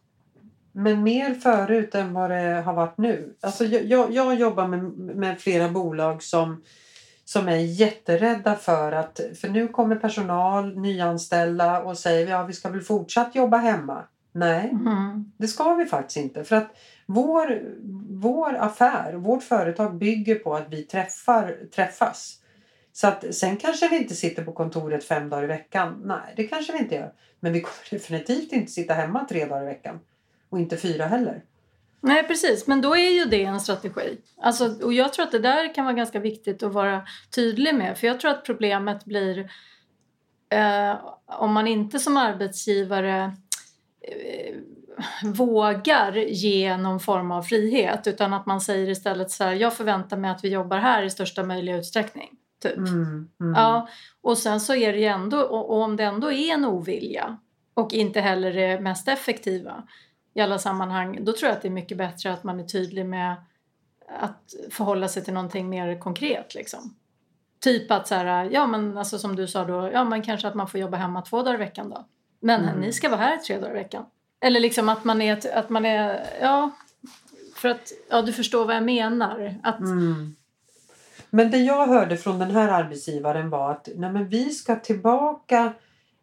Men 0.73 1.03
mer 1.03 1.35
förut 1.35 1.95
än 1.95 2.13
vad 2.13 2.31
det 2.31 2.63
har 2.67 2.73
varit 2.73 2.99
nu. 2.99 3.35
Alltså 3.41 3.65
jag, 3.65 3.85
jag, 3.85 4.13
jag 4.13 4.35
jobbar 4.35 4.67
med, 4.69 4.83
med 5.17 5.41
flera 5.41 5.69
bolag 5.69 6.23
som, 6.23 6.63
som 7.33 7.49
är 7.49 7.57
jätterädda 7.57 8.57
för 8.57 8.93
att... 8.93 9.21
För 9.41 9.49
nu 9.49 9.69
kommer 9.69 9.97
personal, 9.97 10.79
nyanställda 10.79 11.83
och 11.83 11.99
säger 11.99 12.29
ja, 12.31 12.45
vi 12.45 12.53
ska 12.53 12.69
väl 12.69 12.81
fortsatt 12.81 13.35
jobba 13.35 13.57
hemma. 13.57 14.05
Nej, 14.33 14.73
Mhm. 14.73 15.33
det 15.37 15.49
ska 15.49 15.75
vi 15.75 15.87
faktiskt 15.87 16.17
inte. 16.17 16.45
För 16.45 16.57
att 16.57 16.77
vår, 17.07 17.63
vår 18.11 18.55
affär, 18.55 19.13
vårt 19.15 19.43
företag 19.43 19.99
bygger 19.99 20.35
på 20.35 20.55
att 20.55 20.67
vi 20.71 20.83
träffar, 20.83 21.57
träffas. 21.75 22.37
Så 22.93 23.07
att 23.07 23.35
sen 23.35 23.57
kanske 23.57 23.89
vi 23.89 23.97
inte 23.97 24.15
sitter 24.15 24.45
på 24.45 24.53
kontoret 24.53 25.05
fem 25.05 25.29
dagar 25.29 25.45
i 25.45 25.47
veckan. 25.47 26.03
Nej, 26.05 26.35
det 26.37 26.47
kanske 26.47 26.73
vi 26.73 26.79
inte 26.79 26.95
gör. 26.95 27.13
Men 27.41 27.53
vi 27.53 27.61
kommer 27.61 27.91
definitivt 27.91 28.53
inte 28.53 28.73
sitta 28.73 28.95
hemma 28.95 29.25
tre 29.29 29.45
dagar 29.45 29.63
i 29.63 29.67
veckan. 29.67 30.01
Och 30.49 30.59
inte 30.61 30.77
fyra 30.77 31.07
heller. 31.07 31.43
Nej 32.01 32.29
precis, 32.29 32.67
men 32.67 32.81
då 32.81 32.97
är 32.97 33.11
ju 33.11 33.25
det 33.25 33.45
en 33.45 33.61
strategi. 33.61 34.19
Alltså, 34.43 34.85
och 34.85 34.93
jag 34.93 35.13
tror 35.13 35.25
att 35.25 35.33
det 35.33 35.39
där 35.39 35.75
kan 35.75 35.85
vara 35.85 35.95
ganska 35.95 36.21
viktigt 36.21 36.63
att 36.63 36.73
vara 36.73 37.03
tydlig 37.35 37.75
med. 37.75 37.99
För 37.99 38.07
jag 38.07 38.21
tror 38.21 38.31
att 38.31 38.45
problemet 38.45 39.05
blir 39.05 39.51
eh, 40.51 40.95
om 41.27 41.53
man 41.53 41.67
inte 41.67 41.99
som 41.99 42.17
arbetsgivare 42.17 43.37
eh, 44.03 44.55
vågar 45.25 46.13
ge 46.17 46.77
någon 46.77 47.01
form 47.01 47.31
av 47.31 47.43
frihet 47.43 48.07
utan 48.07 48.33
att 48.33 48.47
man 48.47 48.61
säger 48.61 48.89
istället 48.89 49.31
så 49.31 49.45
här, 49.45 49.53
jag 49.53 49.77
förväntar 49.77 50.17
mig 50.17 50.31
att 50.31 50.45
vi 50.45 50.49
jobbar 50.49 50.79
här 50.79 51.03
i 51.03 51.11
största 51.11 51.43
möjliga 51.43 51.77
utsträckning. 51.77 52.31
Typ. 52.63 52.77
Mm, 52.77 53.29
mm. 53.41 53.55
Ja, 53.55 53.89
och 54.21 54.39
sen 54.39 54.61
så 54.61 54.75
är 54.75 54.93
det 54.93 54.99
ju 54.99 55.07
ändå, 55.07 55.41
och, 55.41 55.83
om 55.83 55.97
det 55.97 56.05
ändå 56.05 56.33
är 56.33 56.55
en 56.55 56.65
ovilja 56.65 57.39
och 57.75 57.93
inte 57.93 58.21
heller 58.21 58.53
det 58.53 58.81
mest 58.81 59.09
effektiva 59.09 59.85
i 60.41 60.43
alla 60.43 60.59
sammanhang, 60.59 61.19
då 61.25 61.33
tror 61.33 61.49
jag 61.49 61.57
att 61.57 61.63
det 61.63 61.69
är 61.69 61.73
mycket 61.73 61.99
bättre 61.99 62.33
att 62.33 62.45
man 62.45 62.61
är 62.61 62.65
tydlig 62.65 63.07
med 63.07 63.37
att 64.21 64.55
förhålla 64.71 65.09
sig 65.09 65.25
till 65.25 65.35
någonting 65.35 65.69
mer 65.69 66.01
konkret 66.01 66.55
liksom. 66.55 66.95
Typ 67.61 67.91
att 67.91 68.09
så 68.09 68.15
här, 68.15 68.49
ja 68.53 68.67
men 68.67 68.99
alltså 68.99 69.19
som 69.19 69.37
du 69.37 69.47
sa 69.47 69.65
då, 69.65 69.91
ja 69.93 70.05
men 70.05 70.23
kanske 70.23 70.49
att 70.49 70.55
man 70.55 70.69
får 70.69 70.81
jobba 70.81 70.97
hemma 70.97 71.23
två 71.23 71.43
dagar 71.43 71.55
i 71.55 71.59
veckan 71.59 71.91
då. 71.91 72.05
Men 72.41 72.63
Mm. 72.65 72.81
ni 72.81 72.93
ska 72.93 73.09
vara 73.09 73.21
här 73.21 73.37
tre 73.37 73.59
dagar 73.59 73.71
i 73.71 73.79
veckan. 73.79 74.05
Eller 74.41 74.61
liksom 74.61 74.89
att 74.89 75.05
man 75.05 75.23
är, 75.23 75.57
att 75.57 75.71
man 75.71 75.87
är, 75.87 76.27
ja, 76.41 76.71
för 77.55 77.69
att, 77.69 77.93
ja 78.11 78.23
du 78.23 78.33
förstår 78.33 78.65
vad 78.65 78.77
jag 78.77 78.83
menar. 78.83 79.55
Att, 79.63 79.81
Mm. 79.81 80.37
Men 81.31 81.51
det 81.51 81.59
jag 81.59 81.87
hörde 81.87 82.17
från 82.17 82.39
den 82.39 82.51
här 82.51 82.69
arbetsgivaren 82.69 83.51
var 83.51 83.71
att 83.71 83.89
nej 83.97 84.13
men 84.13 84.29
vi 84.29 84.51
ska 84.51 84.77
tillbaka. 84.77 85.73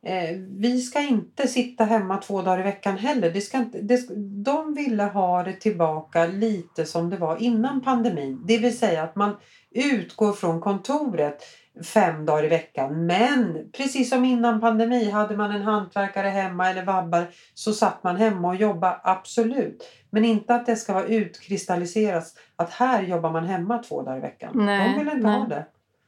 Eh, 0.06 0.38
vi 0.60 0.82
ska 0.82 1.02
inte 1.02 1.48
sitta 1.48 1.84
hemma 1.84 2.18
två 2.18 2.42
dagar 2.42 2.60
i 2.60 2.64
veckan 2.64 2.98
heller. 2.98 3.32
Det 3.32 3.42
ska 3.42 3.58
inte, 3.58 3.82
det 3.82 4.08
de 4.44 4.74
ville 4.74 5.04
ha 5.04 5.44
det 5.44 5.54
tillbaka 5.54 6.26
lite 6.26 6.86
som 6.86 7.10
det 7.10 7.18
var 7.18 7.44
innan 7.44 7.82
pandemin. 7.82 8.44
Det 8.48 8.58
vill 8.58 8.78
säga 8.78 9.04
att 9.04 9.16
man 9.16 9.36
utgår 9.72 10.34
från 10.34 10.62
kontoret 10.62 11.44
fem 11.84 12.26
dagar 12.26 12.44
i 12.44 12.48
veckan. 12.48 13.06
Men 13.06 13.70
precis 13.78 14.10
som 14.10 14.26
innan 14.26 14.62
pandemi 14.62 15.10
hade 15.10 15.38
man 15.38 15.52
en 15.52 15.62
hantverkare 15.62 16.28
hemma 16.28 16.70
eller 16.70 16.86
vabbar 16.86 17.28
så 17.54 17.74
satt 17.74 18.04
man 18.04 18.16
hemma 18.16 18.48
och 18.48 18.56
jobbade 18.56 19.00
absolut. 19.04 19.84
Men 20.10 20.26
inte 20.26 20.56
att 20.56 20.66
det 20.66 20.76
ska 20.76 20.94
vara 20.94 21.06
utkristalliserat 21.06 22.24
att 22.56 22.70
här 22.70 23.04
jobbar 23.04 23.32
man 23.32 23.46
hemma 23.46 23.78
två 23.78 24.02
dagar 24.02 24.18
i 24.18 24.22
veckan. 24.22 24.52
Nej, 24.56 24.90
De 24.90 25.00
vill 25.00 25.14
inte 25.14 25.28
nej. 25.28 25.40
ha 25.40 25.48
det. 25.48 25.66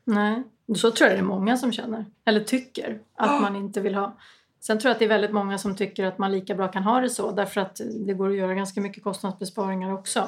Nej, 0.09 0.43
så 0.75 0.91
tror 0.91 1.09
jag 1.09 1.17
det 1.17 1.21
är 1.21 1.25
många 1.25 1.57
som 1.57 1.71
känner. 1.71 2.05
Eller 2.25 2.39
tycker 2.39 2.99
att 3.15 3.29
Ah. 3.29 3.39
man 3.39 3.55
inte 3.55 3.81
vill 3.81 3.95
ha. 3.95 4.17
Sen 4.59 4.79
tror 4.79 4.89
jag 4.89 4.93
att 4.93 4.99
det 4.99 5.05
är 5.05 5.09
väldigt 5.09 5.31
många 5.33 5.57
som 5.57 5.75
tycker 5.75 6.05
att 6.05 6.17
man 6.17 6.31
lika 6.31 6.55
bra 6.55 6.67
kan 6.67 6.83
ha 6.83 6.99
det 6.99 7.09
så 7.09 7.31
därför 7.31 7.61
att 7.61 7.81
det 8.07 8.13
går 8.13 8.29
att 8.29 8.35
göra 8.35 8.53
ganska 8.53 8.81
mycket 8.81 9.03
kostnadsbesparingar 9.03 9.93
också. 9.93 10.27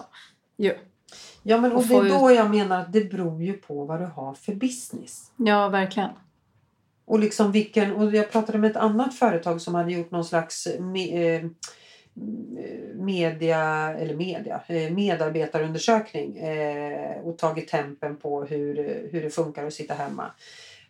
Jo. 0.57 0.73
Ja, 1.43 1.57
men 1.57 1.71
och 1.71 1.77
Och 1.77 1.83
det 1.88 1.95
är 1.95 2.19
då 2.19 2.31
jag 2.31 2.50
menar 2.50 2.79
att 2.79 2.93
det 2.93 3.11
beror 3.11 3.43
ju 3.43 3.53
på 3.53 3.85
vad 3.85 4.00
du 4.00 4.05
har 4.05 4.33
för 4.33 4.55
business. 4.55 5.31
Ja, 5.35 5.69
verkligen. 5.69 6.09
Och 7.05 7.19
liksom 7.19 7.51
vilken, 7.51 7.95
och 7.95 8.15
jag 8.15 8.31
pratade 8.31 8.57
med 8.57 8.71
ett 8.71 8.77
annat 8.77 9.15
företag 9.15 9.61
som 9.61 9.75
hade 9.75 9.91
gjort 9.93 10.11
någon 10.11 10.25
slags 10.25 10.67
eh, 10.67 11.45
media, 12.95 13.59
eller 13.97 14.15
media, 14.15 14.61
eh, 14.67 14.91
medarbetarundersökning 14.91 16.37
eh, 16.37 17.17
och 17.23 17.37
tagit 17.37 17.67
tempen 17.67 18.17
på 18.17 18.43
hur, 18.43 18.75
hur 19.11 19.21
det 19.21 19.29
funkar 19.29 19.65
att 19.67 19.73
sitta 19.73 19.93
hemma. 19.93 20.31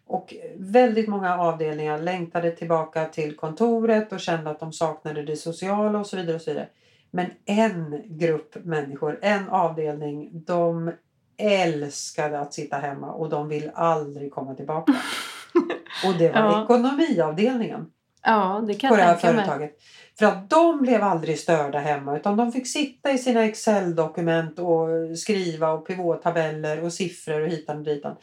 Och 0.06 0.34
väldigt 0.56 1.08
många 1.08 1.38
avdelningar 1.38 2.00
längtade 2.00 2.52
tillbaka 2.52 3.06
till 3.06 3.36
kontoret 3.36 4.12
och 4.14 4.20
kände 4.20 4.50
att 4.50 4.60
de 4.60 4.74
saknade 4.74 5.24
det 5.24 5.36
sociala 5.36 6.00
och 6.00 6.08
så 6.08 6.18
vidare. 6.18 6.36
Och 6.36 6.42
så 6.42 6.52
vidare. 6.52 6.68
Men 7.12 7.26
en 7.46 8.02
grupp 8.06 8.56
människor, 8.66 9.20
en 9.22 9.50
avdelning, 9.50 10.30
de 10.34 10.92
älskade 11.38 12.40
att 12.40 12.54
sitta 12.54 12.78
hemma 12.78 13.12
och 13.12 13.30
de 13.30 13.48
vill 13.48 13.72
aldrig 13.74 14.32
komma 14.32 14.56
tillbaka. 14.56 14.94
Och 16.06 16.14
det 16.20 16.32
var 16.32 16.42
Ja. 16.42 16.64
ekonomiavdelningen 16.64 17.92
Ja, 18.24 18.64
det 18.68 18.74
kan 18.74 18.90
på 18.90 18.96
det 18.96 19.04
här 19.04 19.16
företaget. 19.16 19.78
För 20.20 20.26
att 20.26 20.50
de 20.50 20.82
blev 20.82 21.04
aldrig 21.04 21.40
störda 21.40 21.80
hemma 21.80 22.18
utan 22.18 22.38
de 22.38 22.52
fick 22.52 22.68
sitta 22.68 23.12
i 23.12 23.18
sina 23.18 23.46
Excel-dokument 23.46 24.60
och 24.60 24.88
skriva 25.18 25.72
och 25.72 25.88
pivottabeller 25.88 26.84
och 26.84 26.94
siffror 26.94 27.42
och 27.42 27.50
hitan 27.50 27.78
och 27.78 27.84
ditan. 27.84 28.16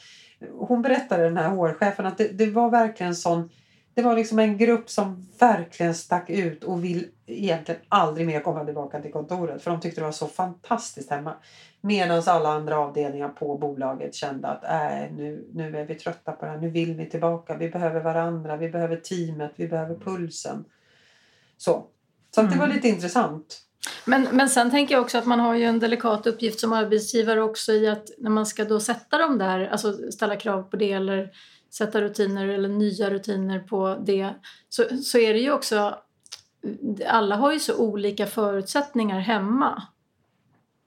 Hon 0.59 0.83
berättade 0.83 1.23
den 1.23 1.37
här 1.37 1.49
HR-chefen 1.49 2.07
att 2.07 2.19
det, 2.19 2.29
det 2.29 2.47
var 2.47 2.71
verkligen 2.71 3.15
sån 3.15 3.51
det 3.95 4.03
var 4.03 4.17
liksom 4.17 4.39
en 4.39 4.59
grupp 4.59 4.91
som 4.91 5.29
verkligen 5.39 5.95
stack 5.95 6.31
ut 6.31 6.65
och 6.65 6.85
vill 6.85 7.07
egentligen 7.27 7.81
aldrig 7.89 8.27
mer 8.27 8.41
komma 8.41 8.65
tillbaka 8.65 9.03
till 9.03 9.13
kontoret 9.13 9.63
för 9.63 9.71
de 9.71 9.81
tyckte 9.81 10.01
det 10.01 10.05
var 10.05 10.13
så 10.13 10.27
fantastiskt 10.27 11.11
hemma. 11.11 11.35
Medan 11.81 12.23
alla 12.27 12.49
andra 12.49 12.79
avdelningar 12.79 13.29
på 13.29 13.59
bolaget 13.59 14.15
kände 14.15 14.49
att 14.49 14.65
äh, 14.65 15.17
nu, 15.17 15.49
nu 15.53 15.77
är 15.79 15.85
vi 15.85 15.95
trötta 15.95 16.33
på 16.33 16.45
det 16.45 16.51
här, 16.51 16.59
nu 16.59 16.71
vill 16.71 16.95
vi 16.95 17.11
tillbaka, 17.11 17.57
vi 17.57 17.69
behöver 17.69 18.01
varandra, 18.01 18.57
vi 18.57 18.69
behöver 18.69 18.97
teamet, 18.97 19.53
vi 19.57 19.69
behöver 19.69 19.95
pulsen. 19.95 20.65
Så, 21.57 21.87
så 22.35 22.41
att 22.41 22.51
det 22.51 22.59
var 22.59 22.65
Mm. 22.65 22.77
lite 22.77 22.89
intressant. 22.89 23.63
Men, 24.05 24.29
men 24.33 24.49
sen 24.49 24.71
tänker 24.71 24.95
jag 24.95 25.03
också 25.03 25.19
att 25.19 25.27
man 25.27 25.41
har 25.41 25.55
ju 25.55 25.65
en 25.65 25.79
delikat 25.79 26.27
uppgift 26.27 26.61
som 26.61 26.73
arbetsgivare 26.73 27.43
också 27.43 27.73
i 27.73 27.89
att 27.89 28.09
när 28.19 28.31
man 28.31 28.47
ska 28.47 28.65
då 28.65 28.81
sätta 28.81 29.19
dem 29.19 29.39
där, 29.39 29.69
alltså 29.69 30.13
ställa 30.13 30.37
krav 30.37 30.63
på 30.63 30.77
det 30.77 30.93
eller 30.93 31.31
sätta 31.71 32.01
rutiner 32.01 32.49
eller 32.49 32.69
nya 32.69 33.11
rutiner 33.11 33.59
på 33.59 33.97
det, 34.07 34.35
så, 34.69 34.85
så 35.03 35.19
är 35.19 35.35
det 35.35 35.41
ju 35.41 35.53
också, 35.53 35.99
alla 37.07 37.37
har 37.37 37.53
ju 37.53 37.61
så 37.61 37.77
olika 37.77 38.27
förutsättningar 38.27 39.21
hemma. 39.21 39.83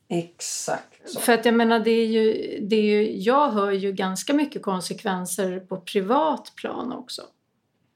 Exakt 0.07 1.09
så. 1.09 1.19
För 1.19 1.33
att 1.33 1.45
jag 1.45 1.53
menar, 1.53 1.79
det 1.79 1.91
är 1.91 2.07
ju, 2.07 2.57
det 2.61 2.75
är 2.75 2.81
ju, 2.81 3.17
jag 3.21 3.49
hör 3.49 3.71
ju 3.71 3.91
ganska 3.91 4.33
mycket 4.33 4.61
konsekvenser 4.61 5.59
på 5.59 5.77
privat 5.77 6.53
plan 6.55 6.91
också. 6.91 7.21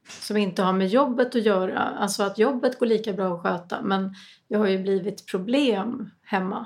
Som 0.09 0.37
inte 0.37 0.61
har 0.61 0.73
med 0.73 0.87
jobbet 0.87 1.35
att 1.35 1.45
göra. 1.45 1.79
Alltså 1.79 2.23
att 2.23 2.37
jobbet 2.37 2.79
går 2.79 2.85
lika 2.85 3.13
bra 3.13 3.35
att 3.35 3.41
sköta 3.41 3.81
men 3.81 4.15
det 4.47 4.55
har 4.55 4.67
ju 4.67 4.77
blivit 4.77 5.25
problem 5.25 6.09
hemma. 6.23 6.65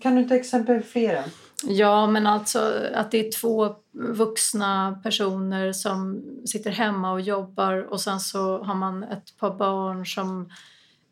Kan 0.00 0.14
du 0.14 0.22
inte 0.22 0.34
exemplifiera? 0.34 1.24
Ja, 1.62 2.06
men 2.06 2.26
alltså 2.26 2.72
att 2.94 3.10
det 3.10 3.26
är 3.26 3.32
två 3.32 3.74
vuxna 3.92 5.00
personer 5.02 5.72
som 5.72 6.22
sitter 6.46 6.70
hemma 6.70 7.12
och 7.12 7.20
jobbar 7.20 7.74
och 7.92 8.00
sen 8.00 8.20
så 8.20 8.62
har 8.62 8.74
man 8.74 9.02
ett 9.02 9.36
par 9.38 9.54
barn 9.54 10.06
som 10.06 10.50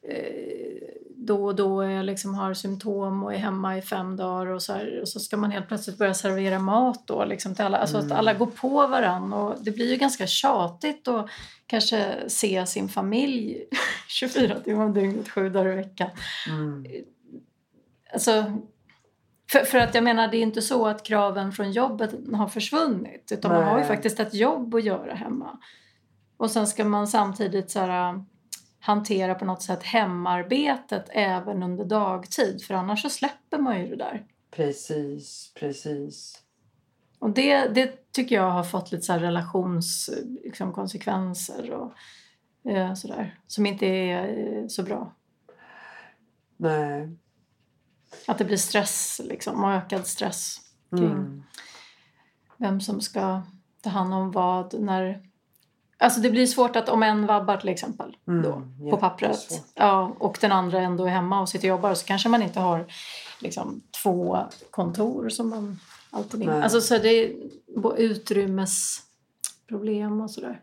eh, 0.03 0.89
då 1.17 1.45
och 1.45 1.55
då 1.57 1.81
är, 1.81 2.03
liksom, 2.03 2.35
har 2.35 2.55
symptom 2.55 3.23
och 3.25 3.35
är 3.35 3.39
hemma 3.39 3.79
i 3.79 3.83
fem 3.83 4.17
dagar 4.17 4.47
och 4.47 4.63
så, 4.63 4.73
här, 4.73 5.01
och 5.01 5.09
så 5.09 5.21
ska 5.21 5.37
man 5.37 5.51
helt 5.51 5.69
plötsligt 5.69 5.99
börja 5.99 6.15
servera 6.15 6.59
mat 6.59 7.07
då 7.07 7.25
liksom 7.25 7.55
till 7.55 7.65
alla. 7.65 7.79
Alltså 7.79 7.97
att 7.97 8.05
Mm. 8.05 8.17
alla 8.17 8.35
går 8.35 8.47
på 8.47 8.87
varann 8.87 9.33
och 9.33 9.55
det 9.61 9.71
blir 9.71 9.91
ju 9.91 9.97
ganska 9.97 10.27
tjatigt 10.27 11.09
att 11.09 11.31
kanske 11.67 12.15
se 12.29 12.67
sin 12.67 12.89
familj 12.89 13.65
24 14.09 14.61
timmar 14.61 14.85
om 14.85 14.95
dygnet, 14.95 15.29
sju 15.29 15.49
dagar 15.51 15.73
i 15.73 15.77
veckan. 15.77 16.11
Mm. 16.49 16.85
Alltså, 18.13 18.45
för, 19.53 19.65
för 19.65 19.79
att 19.79 19.95
jag 19.95 20.05
menar, 20.05 20.29
det 20.29 20.37
är 20.37 20.43
inte 20.43 20.63
så 20.63 20.87
att 20.87 21.03
kraven 21.03 21.53
från 21.53 21.73
jobbet 21.73 22.15
har 22.35 22.49
försvunnit. 22.49 23.33
Utan 23.33 23.53
man 23.53 23.65
har 23.65 23.73
ju 23.73 23.79
Nej. 23.79 23.89
faktiskt 23.89 24.21
ett 24.21 24.35
jobb 24.35 24.75
att 24.75 24.85
göra 24.85 25.15
hemma. 25.15 25.59
Och 26.37 26.51
sen 26.51 26.67
ska 26.67 26.85
man 26.85 27.09
samtidigt 27.09 27.71
så 27.71 27.81
här, 27.81 28.15
äh, 28.15 28.21
hantera 28.81 29.35
på 29.35 29.45
något 29.45 29.63
sätt 29.63 29.83
hemarbetet 29.83 31.07
även 31.11 31.63
under 31.63 31.85
dagtid. 31.85 32.63
För 32.63 32.75
annars 32.75 33.03
så 33.03 33.11
släpper 33.11 33.59
man 33.59 33.81
ju 33.81 33.89
det 33.89 33.97
där. 33.97 34.27
Precis, 34.51 35.53
precis. 35.55 36.43
Och 37.19 37.31
det, 37.31 37.69
det 37.69 38.13
tycker 38.13 38.37
jag 38.37 38.51
har 38.51 38.65
fått 38.65 38.93
lite 38.93 39.05
så 39.05 39.15
relationskonsekvenser 39.15 41.63
liksom, 41.63 41.81
och 41.81 41.93
eh, 42.71 42.95
sådär. 42.95 43.39
Som 43.47 43.67
inte 43.67 43.87
är 43.87 44.39
eh, 44.39 44.67
så 44.67 44.83
bra. 44.83 45.13
Nej. 46.57 47.17
Att 48.27 48.39
det 48.39 48.45
blir 48.45 48.57
stress 48.57 49.21
liksom, 49.25 49.65
och 49.65 49.73
ökad 49.73 50.07
stress 50.07 50.61
kring 50.91 51.05
Mm. 51.13 51.43
vem 52.57 52.81
som 52.81 53.01
ska 53.01 53.43
ta 53.83 53.91
hand 53.91 54.15
om 54.15 54.31
vad 54.31 54.81
när... 54.81 55.23
Alltså 55.99 56.21
det 56.21 56.31
blir 56.31 56.47
svårt 56.47 56.77
att 56.77 56.89
om 56.89 57.03
en 57.03 57.27
vabbar 57.27 57.57
till 57.57 57.69
exempel 57.69 58.17
Mm, 58.29 58.43
då, 58.43 58.63
på 58.91 58.97
pappret 58.97 59.65
ja, 59.75 60.17
och 60.19 60.39
den 60.41 60.53
andra 60.53 60.81
ändå 60.81 61.05
är 61.05 61.09
hemma 61.11 61.41
och 61.41 61.49
sitter 61.49 61.69
och 61.69 61.77
jobbar 61.77 61.95
så 61.95 62.07
kanske 62.07 62.29
man 62.29 62.43
inte 62.43 62.61
har 62.61 62.87
liksom, 63.41 63.81
två 64.03 64.39
kontor 64.71 65.29
som 65.29 65.51
man 65.51 65.81
alltid 66.11 66.41
vill. 66.41 66.49
Alltså 66.49 66.81
så 66.81 66.99
det 66.99 67.09
är 67.09 67.33
utrymmesproblem 67.97 70.21
och 70.21 70.31
sådär. 70.31 70.61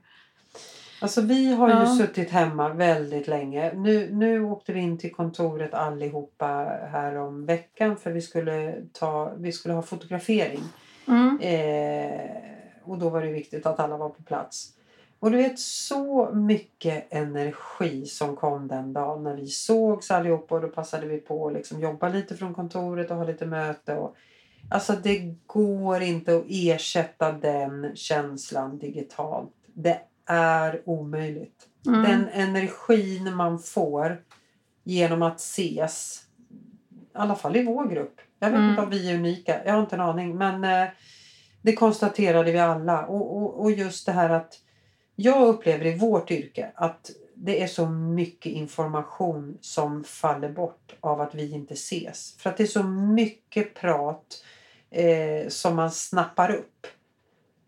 Alltså 1.06 1.22
vi 1.22 1.54
har 1.54 1.70
ju 1.70 1.74
Ja. 1.76 1.96
suttit 1.98 2.30
hemma 2.30 2.70
väldigt 2.74 3.28
länge. 3.28 3.74
Nu, 3.74 4.10
nu 4.12 4.44
åkte 4.44 4.74
vi 4.74 4.80
in 4.80 4.98
till 4.98 5.14
kontoret 5.14 5.74
allihopa 5.74 6.48
här 6.92 7.16
om 7.16 7.46
veckan 7.46 7.98
för 7.98 8.12
vi 8.12 8.22
skulle, 8.22 8.76
ta, 8.94 9.32
vi 9.38 9.52
skulle 9.52 9.74
ha 9.74 9.82
fotografering. 9.82 10.60
Mm. 11.08 11.40
Eh, 11.42 12.30
och 12.84 12.98
då 12.98 13.10
var 13.10 13.22
det 13.22 13.32
viktigt 13.32 13.66
att 13.66 13.80
alla 13.80 13.98
var 13.98 14.10
på 14.10 14.24
plats. 14.24 14.70
Och 15.20 15.32
du 15.32 15.38
vet 15.38 15.60
så 15.60 16.32
mycket 16.34 17.14
energi 17.14 18.06
som 18.06 18.36
kom 18.36 18.68
den 18.68 18.94
dagen 18.94 19.24
när 19.24 19.36
vi 19.36 19.48
sågs 19.48 20.12
allihopa 20.12 20.56
och 20.56 20.62
då 20.62 20.68
passade 20.68 21.08
vi 21.08 21.18
på 21.18 21.48
att 21.48 21.54
liksom 21.54 21.80
jobba 21.82 22.10
lite 22.10 22.36
från 22.36 22.54
kontoret 22.54 23.12
och 23.12 23.18
ha 23.18 23.24
lite 23.24 23.46
möte. 23.46 23.96
Och, 23.96 24.16
alltså 24.70 24.94
det 24.94 25.36
går 25.46 26.02
inte 26.02 26.36
att 26.36 26.46
ersätta 26.50 27.32
den 27.32 27.92
känslan 27.96 28.78
digitalt. 28.78 29.52
Det 29.74 30.00
är 30.26 30.82
omöjligt. 30.86 31.68
Mm. 31.88 32.02
Den 32.04 32.28
energin 32.30 33.36
man 33.36 33.60
får 33.60 34.22
genom 34.84 35.22
att 35.22 35.40
ses. 35.40 36.22
I 36.92 37.18
alla 37.18 37.36
fall 37.36 37.56
i 37.56 37.64
vår 37.64 37.88
grupp. 37.88 38.22
Jag 38.40 38.50
vet 38.50 38.58
Mm. 38.58 38.70
inte 38.70 38.82
om 38.82 38.90
vi 38.90 39.12
är 39.12 39.16
unika. 39.16 39.66
Jag 39.66 39.74
har 39.74 39.82
inte 39.82 39.96
en 39.96 40.02
aning. 40.02 40.38
Men 40.38 40.64
eh, 40.64 40.90
det 41.62 41.74
konstaterade 41.76 42.52
vi 42.52 42.60
alla. 42.60 43.06
Och, 43.06 43.38
och, 43.38 43.62
och 43.62 43.72
just 43.72 44.06
det 44.06 44.12
här 44.12 44.30
att 44.30 44.60
jag 45.16 45.48
upplever 45.48 45.86
i 45.86 45.98
vårt 45.98 46.32
yrke 46.32 46.72
att 46.76 47.12
det 47.36 47.64
är 47.64 47.68
så 47.68 47.86
mycket 47.90 48.52
information 48.52 49.58
som 49.62 50.04
faller 50.04 50.50
bort 50.50 50.96
av 51.00 51.22
att 51.22 51.36
vi 51.36 51.52
inte 51.52 51.74
ses. 51.74 52.36
För 52.38 52.50
att 52.50 52.58
det 52.58 52.64
är 52.64 52.68
så 52.68 52.84
mycket 52.84 53.74
prat 53.74 54.44
eh, 54.90 55.48
som 55.48 55.76
man 55.76 55.92
snappar 55.92 56.52
upp 56.56 56.88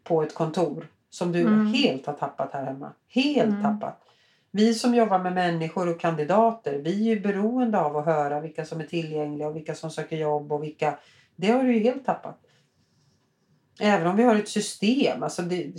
på 0.04 0.24
ett 0.24 0.34
kontor 0.34 0.88
som 1.18 1.32
du 1.32 1.42
Mm. 1.42 1.66
helt 1.74 2.06
har 2.06 2.14
tappat 2.14 2.54
här 2.54 2.66
hemma. 2.66 2.92
Helt 3.08 3.50
Mm. 3.50 3.64
tappat. 3.64 4.04
Vi 4.52 4.74
som 4.74 4.96
jobbar 4.96 5.20
med 5.20 5.34
människor 5.34 5.90
och 5.90 6.00
kandidater, 6.00 6.78
vi 6.80 7.10
är 7.10 7.16
ju 7.16 7.20
beroende 7.20 7.80
av 7.80 7.98
att 7.98 8.06
höra 8.06 8.40
vilka 8.40 8.66
som 8.66 8.80
är 8.80 8.84
tillgängliga 8.86 9.48
och 9.48 9.56
vilka 9.56 9.76
som 9.76 9.92
söker 9.92 10.18
jobb 10.18 10.52
och 10.52 10.64
vilka... 10.64 11.00
Det 11.36 11.52
har 11.52 11.64
du 11.64 11.74
ju 11.74 11.84
helt 11.84 12.06
tappat. 12.06 12.40
Även 13.80 14.08
om 14.08 14.16
vi 14.16 14.24
har 14.24 14.36
ett 14.36 14.50
system. 14.50 15.24
Alltså 15.24 15.42
det, 15.42 15.74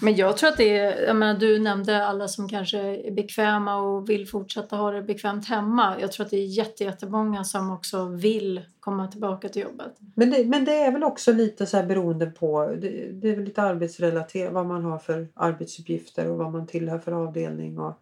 men 0.00 0.16
jag 0.16 0.36
tror 0.36 0.48
att 0.50 0.56
det 0.56 0.78
är, 0.78 1.06
jag 1.06 1.16
menar, 1.16 1.40
du 1.40 1.58
nämnde 1.58 2.06
alla 2.06 2.28
som 2.28 2.48
kanske 2.48 2.78
är 2.78 3.10
bekväma 3.10 3.76
och 3.76 4.10
vill 4.10 4.28
fortsätta 4.28 4.76
ha 4.76 4.90
det 4.90 5.02
bekvämt 5.02 5.48
hemma. 5.48 5.96
Jag 6.00 6.12
tror 6.12 6.24
att 6.26 6.30
det 6.30 6.36
är 6.36 6.46
jätte, 6.46 6.84
jättemånga 6.84 7.44
som 7.44 7.70
också 7.70 8.04
vill 8.04 8.60
komma 8.80 9.08
tillbaka 9.08 9.48
till 9.48 9.62
jobbet. 9.62 9.92
men, 10.14 10.30
det, 10.30 10.44
men 10.44 10.64
det 10.64 10.74
är 10.74 10.92
väl 10.92 11.04
också 11.04 11.32
lite 11.32 11.66
så 11.66 11.76
här 11.76 11.86
beroende 11.86 12.26
på... 12.26 12.66
Det, 12.80 13.12
det 13.12 13.30
är 13.30 13.36
väl 13.36 13.44
lite 13.44 13.62
arbetsrelaterat. 13.62 14.52
Vad 14.52 14.66
man 14.66 14.84
har 14.84 14.98
för 14.98 15.28
arbetsuppgifter 15.34 16.30
och 16.30 16.38
vad 16.38 16.52
man 16.52 16.66
tillhör 16.66 16.98
för 16.98 17.12
avdelning 17.12 17.78
och 17.78 17.94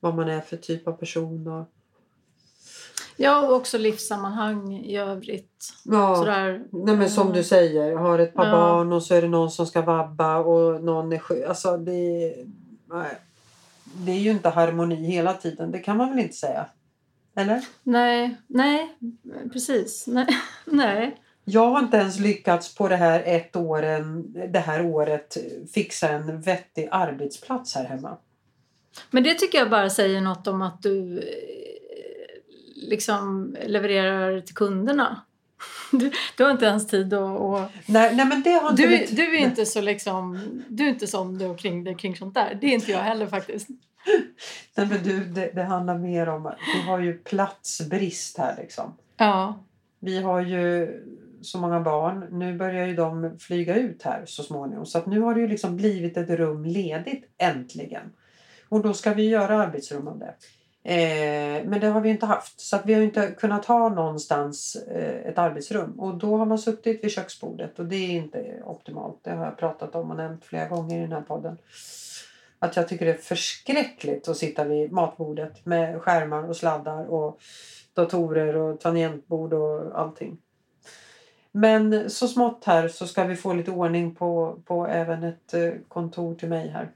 vad 0.00 0.14
man 0.14 0.28
är 0.28 0.40
för 0.40 0.56
typ 0.56 0.88
av 0.88 0.92
person. 0.92 1.46
Och, 1.46 1.66
Ja, 3.16 3.46
och 3.48 3.56
också 3.56 3.78
livssammanhang 3.78 4.72
i 4.76 4.96
övrigt. 4.96 5.72
ja. 5.84 6.16
Sådär. 6.16 6.64
Nej 6.72 6.96
men 6.96 7.10
som 7.10 7.32
du 7.32 7.44
säger, 7.44 7.96
har 7.96 8.18
ett 8.18 8.34
par 8.34 8.46
Ja. 8.46 8.52
barn 8.52 8.92
och 8.92 9.02
så 9.02 9.14
är 9.14 9.22
det 9.22 9.28
någon 9.28 9.50
som 9.50 9.66
ska 9.66 9.82
vabba 9.82 10.36
och 10.38 10.84
någon 10.84 11.12
är 11.12 11.18
sjuk. 11.18 11.44
Alltså 11.48 11.76
det, 11.76 12.34
nej. 12.90 13.18
det 13.84 14.12
är 14.12 14.18
ju 14.20 14.30
inte 14.30 14.48
harmoni 14.48 14.94
hela 14.96 15.32
tiden, 15.34 15.70
det 15.70 15.78
kan 15.78 15.96
man 15.96 16.10
väl 16.10 16.18
inte 16.18 16.34
säga? 16.36 16.66
Eller? 17.36 17.64
Nej, 17.82 18.36
nej, 18.46 18.96
precis. 19.52 20.04
Nej. 20.06 20.26
nej. 20.64 21.16
Jag 21.44 21.70
har 21.70 21.78
inte 21.78 21.96
ens 21.96 22.18
lyckats 22.18 22.74
på 22.74 22.88
det 22.88 22.96
här 22.96 23.22
ett 23.26 23.56
åren, 23.56 24.32
det 24.52 24.58
här 24.58 24.86
året 24.86 25.36
fixa 25.74 26.08
en 26.08 26.40
vettig 26.40 26.88
arbetsplats 26.90 27.74
här 27.74 27.84
hemma. 27.84 28.16
Men 29.10 29.22
det 29.22 29.34
tycker 29.34 29.58
jag 29.58 29.70
bara 29.70 29.90
säger 29.90 30.20
något 30.20 30.46
om 30.46 30.62
att 30.62 30.82
du 30.82 31.22
liksom 32.74 33.56
levererar 33.66 34.40
till 34.40 34.54
kunderna. 34.54 35.20
Du, 35.92 36.10
du 36.36 36.44
har 36.44 36.50
inte 36.50 36.66
ens 36.66 36.86
tid 36.86 37.14
att... 37.14 37.40
Och, 37.40 37.60
Nej, 37.86 38.16
nej 38.16 38.26
men 38.26 38.42
det 38.42 38.50
har 38.50 38.70
inte 38.70 38.82
du, 38.82 38.88
mitt- 38.88 39.16
du 39.16 39.36
är 39.36 39.40
inte 39.40 39.66
så 39.66 39.80
liksom... 39.80 40.40
Du 40.68 40.84
är 40.84 40.88
inte 40.88 41.06
sån 41.06 41.38
du 41.38 41.54
kring 41.54 41.84
dig 41.84 41.94
kring 41.94 42.16
sånt 42.16 42.34
där. 42.34 42.58
Det 42.60 42.66
är 42.66 42.70
inte 42.72 42.92
jag 42.92 42.98
heller 42.98 43.26
faktiskt. 43.26 43.68
Nej, 44.76 44.86
men 44.86 45.02
du, 45.02 45.24
det, 45.24 45.50
det 45.54 45.62
handlar 45.62 45.98
mer 45.98 46.28
om 46.28 46.46
att 46.46 46.58
vi 46.74 46.82
har 46.82 46.98
ju 46.98 47.18
platsbrist 47.18 48.38
här 48.38 48.56
liksom. 48.58 48.94
Ja. 49.16 49.64
Vi 50.00 50.22
har 50.22 50.40
ju 50.40 50.92
så 51.42 51.58
många 51.58 51.80
barn. 51.80 52.26
Nu 52.30 52.56
börjar 52.56 52.86
ju 52.86 52.94
de 52.94 53.38
flyga 53.38 53.74
ut 53.76 54.02
här 54.02 54.22
så 54.26 54.42
småningom. 54.42 54.86
Så 54.86 54.98
att 54.98 55.06
nu 55.06 55.20
har 55.20 55.34
det 55.34 55.40
ju 55.40 55.48
liksom 55.48 55.76
blivit 55.76 56.16
ett 56.16 56.30
rum 56.30 56.64
ledigt 56.64 57.24
äntligen. 57.38 58.12
Och 58.68 58.82
då 58.82 58.94
ska 58.94 59.14
vi 59.14 59.28
göra 59.28 59.62
arbetsrum 59.62 60.08
av 60.08 60.18
det. 60.18 60.34
Eh, 60.86 61.64
men 61.64 61.80
det 61.80 61.86
har 61.86 62.00
vi 62.00 62.08
inte 62.08 62.26
haft. 62.26 62.60
Så 62.60 62.76
att 62.76 62.86
vi 62.86 62.94
har 62.94 63.02
inte 63.02 63.30
kunnat 63.38 63.64
ha 63.64 63.88
någonstans 63.88 64.76
eh, 64.76 65.30
ett 65.30 65.38
arbetsrum. 65.38 66.00
Och 66.00 66.14
då 66.14 66.36
har 66.36 66.46
man 66.46 66.58
suttit 66.58 67.04
vid 67.04 67.10
köksbordet 67.10 67.78
och 67.78 67.84
det 67.84 67.96
är 67.96 68.10
inte 68.10 68.62
optimalt. 68.64 69.18
Det 69.22 69.30
har 69.30 69.44
jag 69.44 69.58
pratat 69.58 69.94
om 69.94 70.10
och 70.10 70.16
nämnt 70.16 70.44
flera 70.44 70.68
gånger 70.68 70.98
i 70.98 71.00
den 71.00 71.12
här 71.12 71.20
podden. 71.20 71.58
Att 72.58 72.76
jag 72.76 72.88
tycker 72.88 73.06
det 73.06 73.12
är 73.12 73.16
förskräckligt 73.16 74.28
att 74.28 74.36
sitta 74.36 74.64
vid 74.64 74.92
matbordet 74.92 75.66
med 75.66 76.02
skärmar 76.02 76.48
och 76.48 76.56
sladdar 76.56 77.04
och 77.04 77.40
datorer 77.94 78.56
och 78.56 78.80
tangentbord 78.80 79.52
och 79.52 80.00
allting. 80.00 80.38
Men 81.52 82.10
så 82.10 82.28
smått 82.28 82.64
här 82.64 82.88
så 82.88 83.06
ska 83.06 83.24
vi 83.24 83.36
få 83.36 83.52
lite 83.52 83.70
ordning 83.70 84.14
på, 84.14 84.58
på 84.64 84.86
även 84.86 85.22
ett 85.22 85.54
eh, 85.54 85.70
kontor 85.88 86.34
till 86.34 86.48
mig 86.48 86.68
här. 86.68 86.90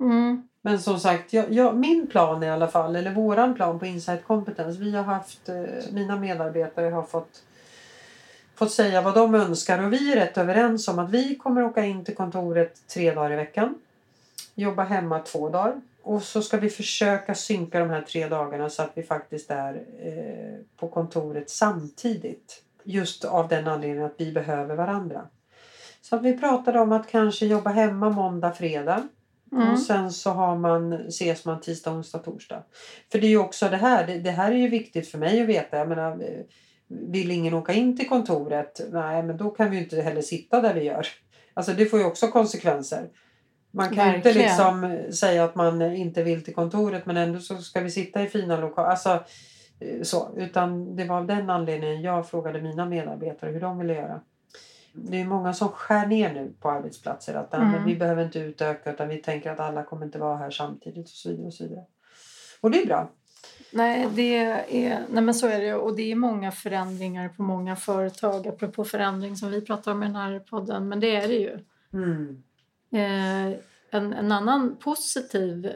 Mm. 0.00 0.48
Men 0.64 0.80
som 0.80 1.00
sagt, 1.00 1.32
jag, 1.32 1.52
jag, 1.52 1.76
min 1.76 2.06
plan 2.06 2.42
i 2.42 2.50
alla 2.50 2.68
fall, 2.68 2.96
eller 2.96 3.14
våran 3.14 3.54
plan 3.54 3.78
på 3.78 3.86
Insight 3.86 4.24
Competence. 4.24 4.80
Vi 4.80 4.96
har 4.96 5.04
haft, 5.04 5.48
eh, 5.48 5.56
mina 5.92 6.16
medarbetare 6.16 6.90
har 6.90 7.02
fått, 7.02 7.42
fått 8.54 8.72
säga 8.72 9.02
vad 9.02 9.14
de 9.14 9.34
önskar 9.34 9.84
och 9.84 9.92
vi 9.92 10.12
är 10.12 10.16
rätt 10.16 10.38
överens 10.38 10.88
om 10.88 10.98
att 10.98 11.10
vi 11.10 11.36
kommer 11.36 11.62
åka 11.62 11.84
in 11.84 12.04
till 12.04 12.14
kontoret 12.14 12.88
tre 12.88 13.14
dagar 13.14 13.32
i 13.32 13.36
veckan. 13.36 13.74
Jobba 14.54 14.82
hemma 14.82 15.18
två 15.18 15.48
dagar. 15.48 15.80
Och 16.02 16.22
så 16.22 16.42
ska 16.42 16.56
vi 16.56 16.70
försöka 16.70 17.34
synka 17.34 17.78
de 17.78 17.90
här 17.90 18.02
tre 18.02 18.28
dagarna 18.28 18.70
så 18.70 18.82
att 18.82 18.90
vi 18.94 19.02
faktiskt 19.02 19.50
är 19.50 19.74
eh, 20.02 20.64
på 20.76 20.88
kontoret 20.88 21.50
samtidigt. 21.50 22.62
Just 22.84 23.24
av 23.24 23.48
den 23.48 23.68
anledningen 23.68 24.04
att 24.06 24.14
vi 24.16 24.32
behöver 24.32 24.76
varandra. 24.76 25.26
Så 26.00 26.16
att 26.16 26.22
vi 26.22 26.38
pratade 26.38 26.80
om 26.80 26.92
att 26.92 27.06
kanske 27.06 27.46
jobba 27.46 27.70
hemma 27.70 28.10
måndag, 28.10 28.52
fredag. 28.52 29.08
Mm. 29.52 29.72
Och 29.72 29.78
sen 29.78 30.12
så 30.12 30.30
har 30.30 30.56
man, 30.56 30.92
ses 30.92 31.44
man 31.44 31.60
tisdag, 31.60 31.92
onsdag, 31.92 32.18
torsdag. 32.18 32.62
För 33.12 33.18
det 33.18 33.26
är 33.26 33.30
ju 33.30 33.38
också 33.38 33.68
det 33.68 33.76
här. 33.76 34.06
Det, 34.06 34.18
det 34.18 34.30
här 34.30 34.52
är 34.52 34.56
ju 34.56 34.68
viktigt 34.68 35.08
för 35.08 35.18
mig 35.18 35.42
att 35.42 35.48
veta. 35.48 35.76
Jag 35.76 35.88
menar, 35.88 36.18
vill 36.88 37.30
ingen 37.30 37.54
åka 37.54 37.72
in 37.72 37.96
till 37.96 38.08
kontoret? 38.08 38.80
Nej, 38.92 39.22
men 39.22 39.36
då 39.36 39.50
kan 39.50 39.70
vi 39.70 39.76
ju 39.76 39.82
inte 39.82 40.02
heller 40.02 40.22
sitta 40.22 40.60
där 40.60 40.74
vi 40.74 40.84
gör. 40.84 41.06
Alltså 41.54 41.72
det 41.72 41.86
får 41.86 41.98
ju 41.98 42.04
också 42.04 42.28
konsekvenser. 42.28 43.08
Man 43.70 43.94
kan 43.94 44.08
ju 44.10 44.16
inte 44.16 44.28
Verkligen. 44.28 44.48
liksom 44.48 45.12
säga 45.12 45.44
att 45.44 45.54
man 45.54 45.82
inte 45.82 46.22
vill 46.22 46.44
till 46.44 46.54
kontoret 46.54 47.06
men 47.06 47.16
ändå 47.16 47.38
så 47.38 47.56
ska 47.56 47.80
vi 47.80 47.90
sitta 47.90 48.22
i 48.22 48.26
fina 48.26 48.56
lokaler. 48.56 48.88
Alltså, 48.88 49.24
eh, 49.80 50.02
så. 50.02 50.34
Utan 50.36 50.96
det 50.96 51.04
var 51.04 51.16
av 51.16 51.26
den 51.26 51.50
anledningen 51.50 52.02
jag 52.02 52.28
frågade 52.28 52.62
mina 52.62 52.86
medarbetare 52.86 53.50
hur 53.50 53.60
de 53.60 53.78
ville 53.78 53.94
göra. 53.94 54.20
Det 54.92 55.20
är 55.20 55.24
många 55.24 55.52
som 55.52 55.68
skär 55.68 56.06
ner 56.06 56.34
nu 56.34 56.52
på 56.60 56.70
arbetsplatser. 56.70 57.34
Att 57.34 57.52
"Nej, 57.52 57.60
men 57.60 57.70
Mm. 57.74 57.84
vi 57.84 57.96
behöver 57.96 58.24
inte 58.24 58.38
utöka 58.38 58.92
utan 58.92 59.08
vi 59.08 59.16
tänker 59.16 59.50
att 59.50 59.60
alla 59.60 59.82
kommer 59.84 60.06
inte 60.06 60.18
vara 60.18 60.36
här 60.36 60.50
samtidigt 60.50 61.04
och 61.06 61.08
så 61.10 61.28
vidare. 61.28 61.46
Och, 61.46 61.54
så 61.54 61.64
vidare. 61.64 61.84
och 62.60 62.70
det 62.70 62.82
är 62.82 62.86
bra. 62.86 63.10
Nej, 63.72 64.08
det 64.14 64.36
är, 64.36 65.04
nej, 65.10 65.22
men 65.22 65.34
så 65.34 65.46
är 65.46 65.60
det. 65.60 65.74
Och 65.74 65.96
det 65.96 66.12
är 66.12 66.16
många 66.16 66.50
förändringar 66.52 67.28
på 67.28 67.42
många 67.42 67.76
företag. 67.76 68.46
Apropå 68.48 68.84
förändring 68.84 69.36
som 69.36 69.50
vi 69.50 69.60
pratar 69.60 69.92
om 69.92 70.02
i 70.02 70.06
den 70.06 70.16
här 70.16 70.38
podden. 70.38 70.88
Men 70.88 71.00
det 71.00 71.16
är 71.16 71.28
det 71.28 71.34
ju. 71.34 71.58
Mm. 71.92 72.42
Eh, 72.92 73.58
en, 73.90 74.12
en 74.12 74.32
annan 74.32 74.76
positiv 74.76 75.72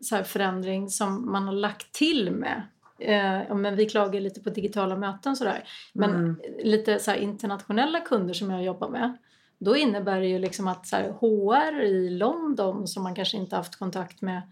så 0.00 0.16
här, 0.16 0.22
förändring 0.22 0.88
som 0.88 1.32
man 1.32 1.44
har 1.44 1.52
lagt 1.52 1.92
till 1.92 2.30
med. 2.30 2.62
Eh, 2.98 3.42
ja, 3.48 3.54
men 3.54 3.76
vi 3.76 3.88
klagar 3.88 4.20
lite 4.20 4.40
på 4.40 4.50
digitala 4.50 4.96
möten 4.96 5.36
sådär. 5.36 5.68
Men 5.92 6.10
Mm. 6.10 6.40
lite 6.58 6.98
så 6.98 7.10
här, 7.10 7.18
internationella 7.18 8.00
kunder 8.00 8.34
som 8.34 8.50
jag 8.50 8.64
jobbar 8.64 8.88
med. 8.88 9.16
Då 9.58 9.76
innebär 9.76 10.20
det 10.20 10.26
ju 10.26 10.38
liksom 10.38 10.68
att 10.68 10.86
så 10.86 10.96
här, 10.96 11.10
HR 11.10 11.82
i 11.82 12.10
London 12.10 12.88
som 12.88 13.02
man 13.02 13.14
kanske 13.14 13.36
inte 13.36 13.56
haft 13.56 13.76
kontakt 13.78 14.22
med 14.22 14.42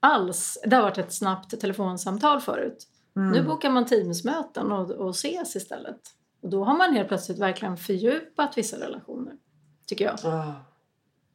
alls. 0.00 0.58
Det 0.64 0.76
har 0.76 0.82
varit 0.82 0.98
ett 0.98 1.12
snabbt 1.14 1.60
telefonsamtal 1.60 2.40
förut. 2.40 2.86
Mm. 3.16 3.30
Nu 3.32 3.42
bokar 3.42 3.70
man 3.70 3.86
Teamsmöten 3.86 4.72
och, 4.72 4.90
och 4.90 5.10
ses 5.10 5.56
istället. 5.56 6.00
Och 6.42 6.50
då 6.50 6.64
har 6.64 6.76
man 6.78 6.92
helt 6.94 7.08
plötsligt 7.08 7.38
verkligen 7.38 7.76
fördjupat 7.76 8.58
vissa 8.58 8.80
relationer. 8.80 9.34
tycker 9.86 10.04
jag. 10.04 10.14
Ah. 10.24 10.52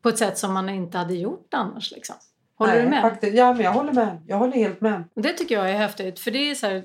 På 0.01 0.09
ett 0.09 0.17
sätt 0.17 0.37
som 0.37 0.53
man 0.53 0.69
inte 0.69 0.97
hade 0.97 1.13
gjort 1.15 1.53
annars. 1.53 1.91
Liksom. 1.91 2.15
Håller 2.61 2.73
Nej, 2.73 2.83
du 2.83 2.89
med? 2.89 3.01
Faktiskt, 3.01 3.37
ja, 3.37 3.53
men 3.53 3.61
jag 3.61 3.71
håller 3.71 3.93
med. 3.93 4.17
Jag 4.27 4.37
håller 4.37 4.53
helt 4.53 4.81
med. 4.81 5.03
Och 5.13 5.21
Det 5.21 5.33
tycker 5.33 5.55
jag 5.55 5.69
är 5.69 5.77
häftigt. 5.77 6.19
För 6.19 6.31
det 6.31 6.51
är 6.51 6.55
så 6.55 6.67
här, 6.67 6.83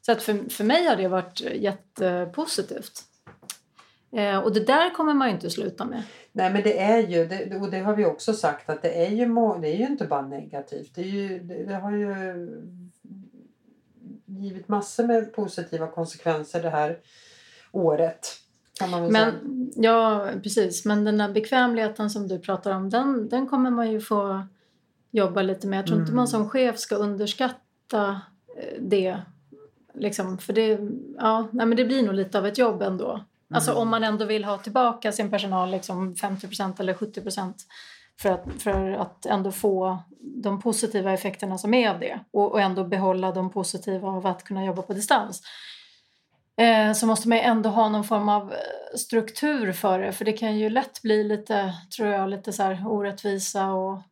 så 0.00 0.12
att 0.12 0.22
för, 0.22 0.50
för 0.50 0.64
mig 0.64 0.86
har 0.86 0.96
det 0.96 1.08
varit 1.08 1.40
jättepositivt. 1.40 3.02
Eh, 4.12 4.38
och 4.38 4.54
det 4.54 4.60
där 4.60 4.94
kommer 4.94 5.14
man 5.14 5.28
ju 5.28 5.34
inte 5.34 5.50
sluta 5.50 5.84
med. 5.84 6.02
Nej 6.32 6.52
men 6.52 6.62
det 6.62 6.78
är 6.78 6.98
ju, 6.98 7.26
det, 7.26 7.56
och 7.56 7.70
det 7.70 7.78
har 7.78 7.96
vi 7.96 8.04
också 8.04 8.32
sagt 8.32 8.70
att 8.70 8.82
det 8.82 9.06
är 9.06 9.10
ju, 9.10 9.26
det 9.60 9.68
är 9.68 9.76
ju 9.76 9.86
inte 9.86 10.04
bara 10.04 10.22
negativt. 10.22 10.94
Det, 10.94 11.00
är 11.00 11.04
ju, 11.04 11.38
det, 11.38 11.64
det 11.64 11.74
har 11.74 11.92
ju 11.92 12.14
givit 14.26 14.68
massor 14.68 15.06
med 15.06 15.32
positiva 15.32 15.86
konsekvenser 15.86 16.62
det 16.62 16.70
här 16.70 16.98
året. 17.72 18.36
Kan 18.78 18.90
man 18.90 19.02
väl 19.02 19.12
säga. 19.12 19.32
Men, 19.42 19.72
ja, 19.76 20.28
precis. 20.42 20.84
Men 20.84 21.04
den 21.04 21.18
där 21.18 21.28
bekvämligheten 21.28 22.10
som 22.10 22.28
du 22.28 22.38
pratar 22.38 22.72
om, 22.72 22.90
den, 22.90 23.28
den 23.28 23.46
kommer 23.46 23.70
man 23.70 23.90
ju 23.90 24.00
få 24.00 24.42
jobba 25.10 25.42
lite 25.42 25.66
med. 25.66 25.78
Jag 25.78 25.86
tror 25.86 25.98
inte 25.98 26.10
Mm. 26.10 26.16
man 26.16 26.28
som 26.28 26.48
chef 26.50 26.78
ska 26.78 26.94
underskatta 26.94 28.20
eh, 28.58 28.80
det. 28.80 29.16
Liksom, 29.94 30.38
för 30.38 30.52
det, 30.52 30.78
ja, 31.18 31.48
nej, 31.52 31.66
men 31.66 31.76
det 31.76 31.84
blir 31.84 32.02
nog 32.02 32.14
lite 32.14 32.38
av 32.38 32.46
ett 32.46 32.58
jobb 32.58 32.82
ändå. 32.82 33.24
Alltså 33.54 33.70
Mm. 33.70 33.82
om 33.82 33.88
man 33.88 34.04
ändå 34.04 34.24
vill 34.24 34.44
ha 34.44 34.58
tillbaka 34.58 35.12
sin 35.12 35.30
personal 35.30 35.70
liksom 35.70 36.14
50% 36.14 36.80
eller 36.80 36.94
70 36.94 37.22
för 38.20 38.30
att, 38.30 38.62
för 38.62 38.90
att 38.92 39.26
ändå 39.26 39.52
få 39.52 39.98
de 40.20 40.60
positiva 40.62 41.12
effekterna 41.12 41.58
som 41.58 41.74
är 41.74 41.90
av 41.90 42.00
det 42.00 42.20
och, 42.30 42.52
och 42.52 42.60
ändå 42.60 42.84
behålla 42.84 43.32
de 43.32 43.50
positiva 43.50 44.08
av 44.08 44.26
att 44.26 44.44
kunna 44.44 44.64
jobba 44.64 44.82
på 44.82 44.92
distans. 44.92 45.42
Eh, 46.56 46.92
så 46.92 47.06
måste 47.06 47.28
man 47.28 47.38
ändå 47.38 47.68
ha 47.68 47.88
någon 47.88 48.04
form 48.04 48.28
av 48.28 48.52
eh, 48.52 48.96
struktur 48.96 49.72
för 49.72 49.98
det 49.98 50.12
för 50.12 50.24
det 50.24 50.32
kan 50.32 50.56
ju 50.58 50.70
lätt 50.70 51.02
bli 51.02 51.24
lite, 51.24 51.74
tror 51.96 52.08
jag, 52.08 52.30
lite 52.30 52.52
så 52.52 52.76
orättvisa 52.86 53.70
och 53.72 54.02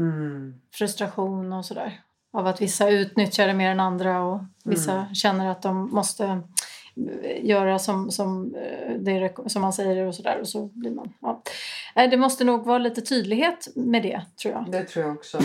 Mm. 0.00 0.54
frustration 0.74 1.52
och 1.52 1.64
sådär. 1.64 2.00
Av 2.32 2.46
att 2.46 2.60
vissa 2.60 2.88
utnyttjar 2.90 3.46
det 3.46 3.54
mer 3.54 3.70
än 3.70 3.80
andra 3.80 4.22
och 4.22 4.40
vissa 4.64 4.92
Mm. 4.92 5.14
känner 5.14 5.50
att 5.50 5.62
de 5.62 5.90
måste 5.94 6.24
eh, 6.24 7.44
göra 7.46 7.78
som, 7.78 8.10
som, 8.10 8.54
eh, 8.54 8.94
det 9.00 9.34
som 9.46 9.62
man 9.62 9.72
säger 9.72 10.06
och 10.06 10.14
sådär 10.14 10.38
och 10.40 10.48
så 10.48 10.66
blir 10.66 10.90
man... 10.90 11.12
Ja. 11.20 11.42
Nej, 11.96 12.08
Det 12.08 12.16
måste 12.16 12.44
nog 12.44 12.64
vara 12.64 12.78
lite 12.78 13.00
tydlighet 13.00 13.68
med 13.74 14.02
det 14.02 14.22
tror 14.42 14.54
jag. 14.54 14.70
Det 14.70 14.84
tror 14.84 15.04
jag 15.06 15.14
också. 15.14 15.38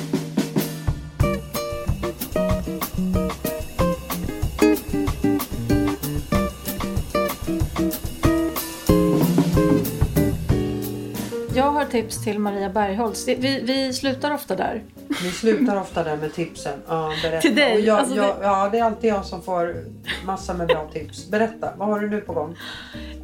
Tips 12.01 12.23
till 12.23 12.39
Maria 12.39 12.69
Bergholtz. 12.69 13.25
Det- 13.25 13.35
Vi, 13.35 13.61
vi 13.61 13.93
slutar 13.93 14.31
ofta 14.33 14.55
där. 14.55 14.83
Vi 15.23 15.31
slutar 15.31 15.81
ofta 15.81 16.03
där 16.03 16.17
med 16.17 16.33
tipsen. 16.33 16.79
Ja, 16.87 17.11
berätta. 17.23 17.41
Till 17.41 17.55
dig? 17.55 17.73
Och 17.73 17.79
jag, 17.81 17.99
Alltså, 17.99 18.15
jag, 18.15 18.35
ja, 18.41 18.69
det 18.71 18.79
är 18.79 18.83
alltid 18.83 19.09
jag 19.09 19.25
som 19.25 19.41
får 19.41 19.75
massa 20.25 20.53
med 20.53 20.67
bra 20.67 20.89
tips. 20.93 21.29
Berätta, 21.29 21.69
vad 21.77 21.87
har 21.87 21.99
du 21.99 22.09
nu 22.09 22.21
på 22.21 22.33
gång? 22.33 22.55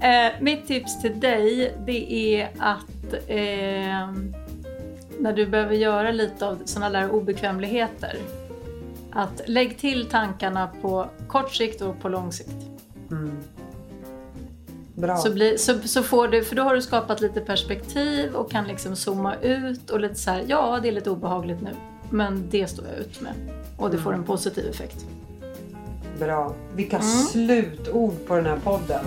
Eh, 0.01 0.31
mitt 0.41 0.67
tips 0.67 1.01
till 1.01 1.19
dig 1.19 1.73
det 1.85 2.13
är 2.13 2.49
att 2.59 3.13
eh, 3.27 4.11
när 5.19 5.33
du 5.33 5.45
behöver 5.47 5.75
göra 5.75 6.11
lite 6.11 6.47
av 6.47 6.57
sådana 6.65 6.99
där 6.99 7.11
obekvämligheter 7.11 8.17
att 9.11 9.41
lägg 9.45 9.77
till 9.77 10.05
tankarna 10.05 10.69
på 10.81 11.09
kort 11.27 11.53
sikt 11.53 11.81
och 11.81 12.01
på 12.01 12.09
lång 12.09 12.31
sikt. 12.31 12.55
Mm. 13.11 13.37
Bra. 14.95 15.17
Så, 15.17 15.33
blir, 15.33 15.57
så, 15.57 15.79
så 15.79 16.03
får 16.03 16.27
du, 16.27 16.43
för 16.43 16.55
då 16.55 16.63
har 16.63 16.75
du 16.75 16.81
skapat 16.81 17.21
lite 17.21 17.41
perspektiv 17.41 18.35
och 18.35 18.51
kan 18.51 18.67
liksom 18.67 18.95
zooma 18.95 19.35
ut 19.35 19.89
och 19.89 19.99
lite 19.99 20.15
så 20.15 20.31
här, 20.31 20.43
ja 20.47 20.79
det 20.81 20.87
är 20.87 20.91
lite 20.91 21.09
obehagligt 21.09 21.61
nu 21.61 21.69
men 22.11 22.49
det 22.49 22.67
står 22.67 22.85
jag 22.87 22.97
ut 22.97 23.21
med. 23.21 23.33
Och 23.77 23.89
det 23.91 23.97
får 23.97 24.13
en 24.13 24.23
positiv 24.23 24.69
effekt. 24.69 25.05
Bra. 26.19 26.53
Vilka 26.75 26.97
Mm. 26.97 27.07
slutord 27.07 28.13
på 28.27 28.35
den 28.35 28.45
här 28.45 28.59
podden. 28.63 29.05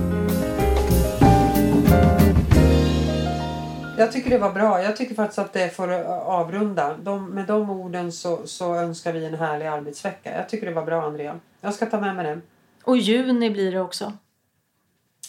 Jag 3.99 4.13
tycker 4.13 4.31
det 4.31 4.39
var 4.39 4.53
bra. 4.53 4.83
Jag 4.83 4.97
tycker 4.97 5.15
faktiskt 5.15 5.39
att 5.39 5.53
det 5.53 5.77
får 5.77 5.93
avrunda. 6.27 6.97
De, 7.03 7.31
med 7.31 7.47
de 7.47 7.71
orden 7.71 8.13
så, 8.13 8.41
så 8.45 8.75
önskar 8.75 9.13
vi 9.13 9.25
en 9.25 9.35
härlig 9.35 9.67
arbetsvecka. 9.67 10.37
Jag 10.37 10.49
tycker 10.49 10.67
det 10.67 10.73
var 10.73 10.85
bra 10.85 11.03
Andrea. 11.03 11.39
Jag 11.61 11.75
ska 11.75 11.87
ta 11.87 12.01
med 12.01 12.17
mig 12.17 12.25
det. 12.25 12.41
Och 12.85 12.97
juni 12.97 13.51
blir 13.51 13.73
det 13.73 13.81
också. 13.81 14.13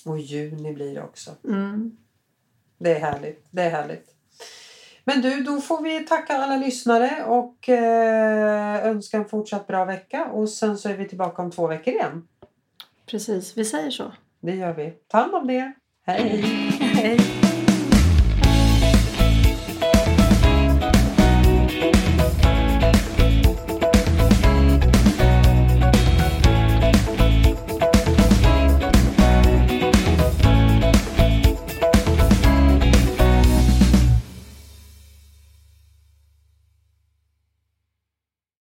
Och 0.05 0.19
juni 0.19 0.73
blir 0.73 0.95
det 0.95 1.01
också. 1.01 1.31
Mm. 1.43 1.97
Det 2.77 2.95
är 2.95 2.99
härligt. 2.99 3.47
Det 3.51 3.61
är 3.61 3.69
härligt. 3.69 4.09
Men 5.03 5.21
du, 5.21 5.43
då 5.43 5.61
får 5.61 5.81
vi 5.81 5.99
tacka 5.99 6.33
alla 6.33 6.57
lyssnare 6.57 7.23
och 7.23 7.69
eh, 7.69 8.85
önska 8.85 9.17
en 9.17 9.25
fortsatt 9.25 9.67
bra 9.67 9.85
vecka. 9.85 10.25
Och 10.25 10.49
sen 10.49 10.77
så 10.77 10.89
är 10.89 10.97
vi 10.97 11.07
tillbaka 11.07 11.41
om 11.41 11.51
två 11.51 11.67
veckor 11.67 11.93
igen. 11.93 12.27
Precis, 13.05 13.57
vi 13.57 13.65
säger 13.65 13.91
så. 13.91 14.11
Det 14.39 14.55
gör 14.55 14.73
vi. 14.73 14.93
Ta 15.07 15.17
hand 15.17 15.35
om 15.35 15.47
det. 15.47 15.73
Hej! 16.05 16.39
Hej! 16.79 17.19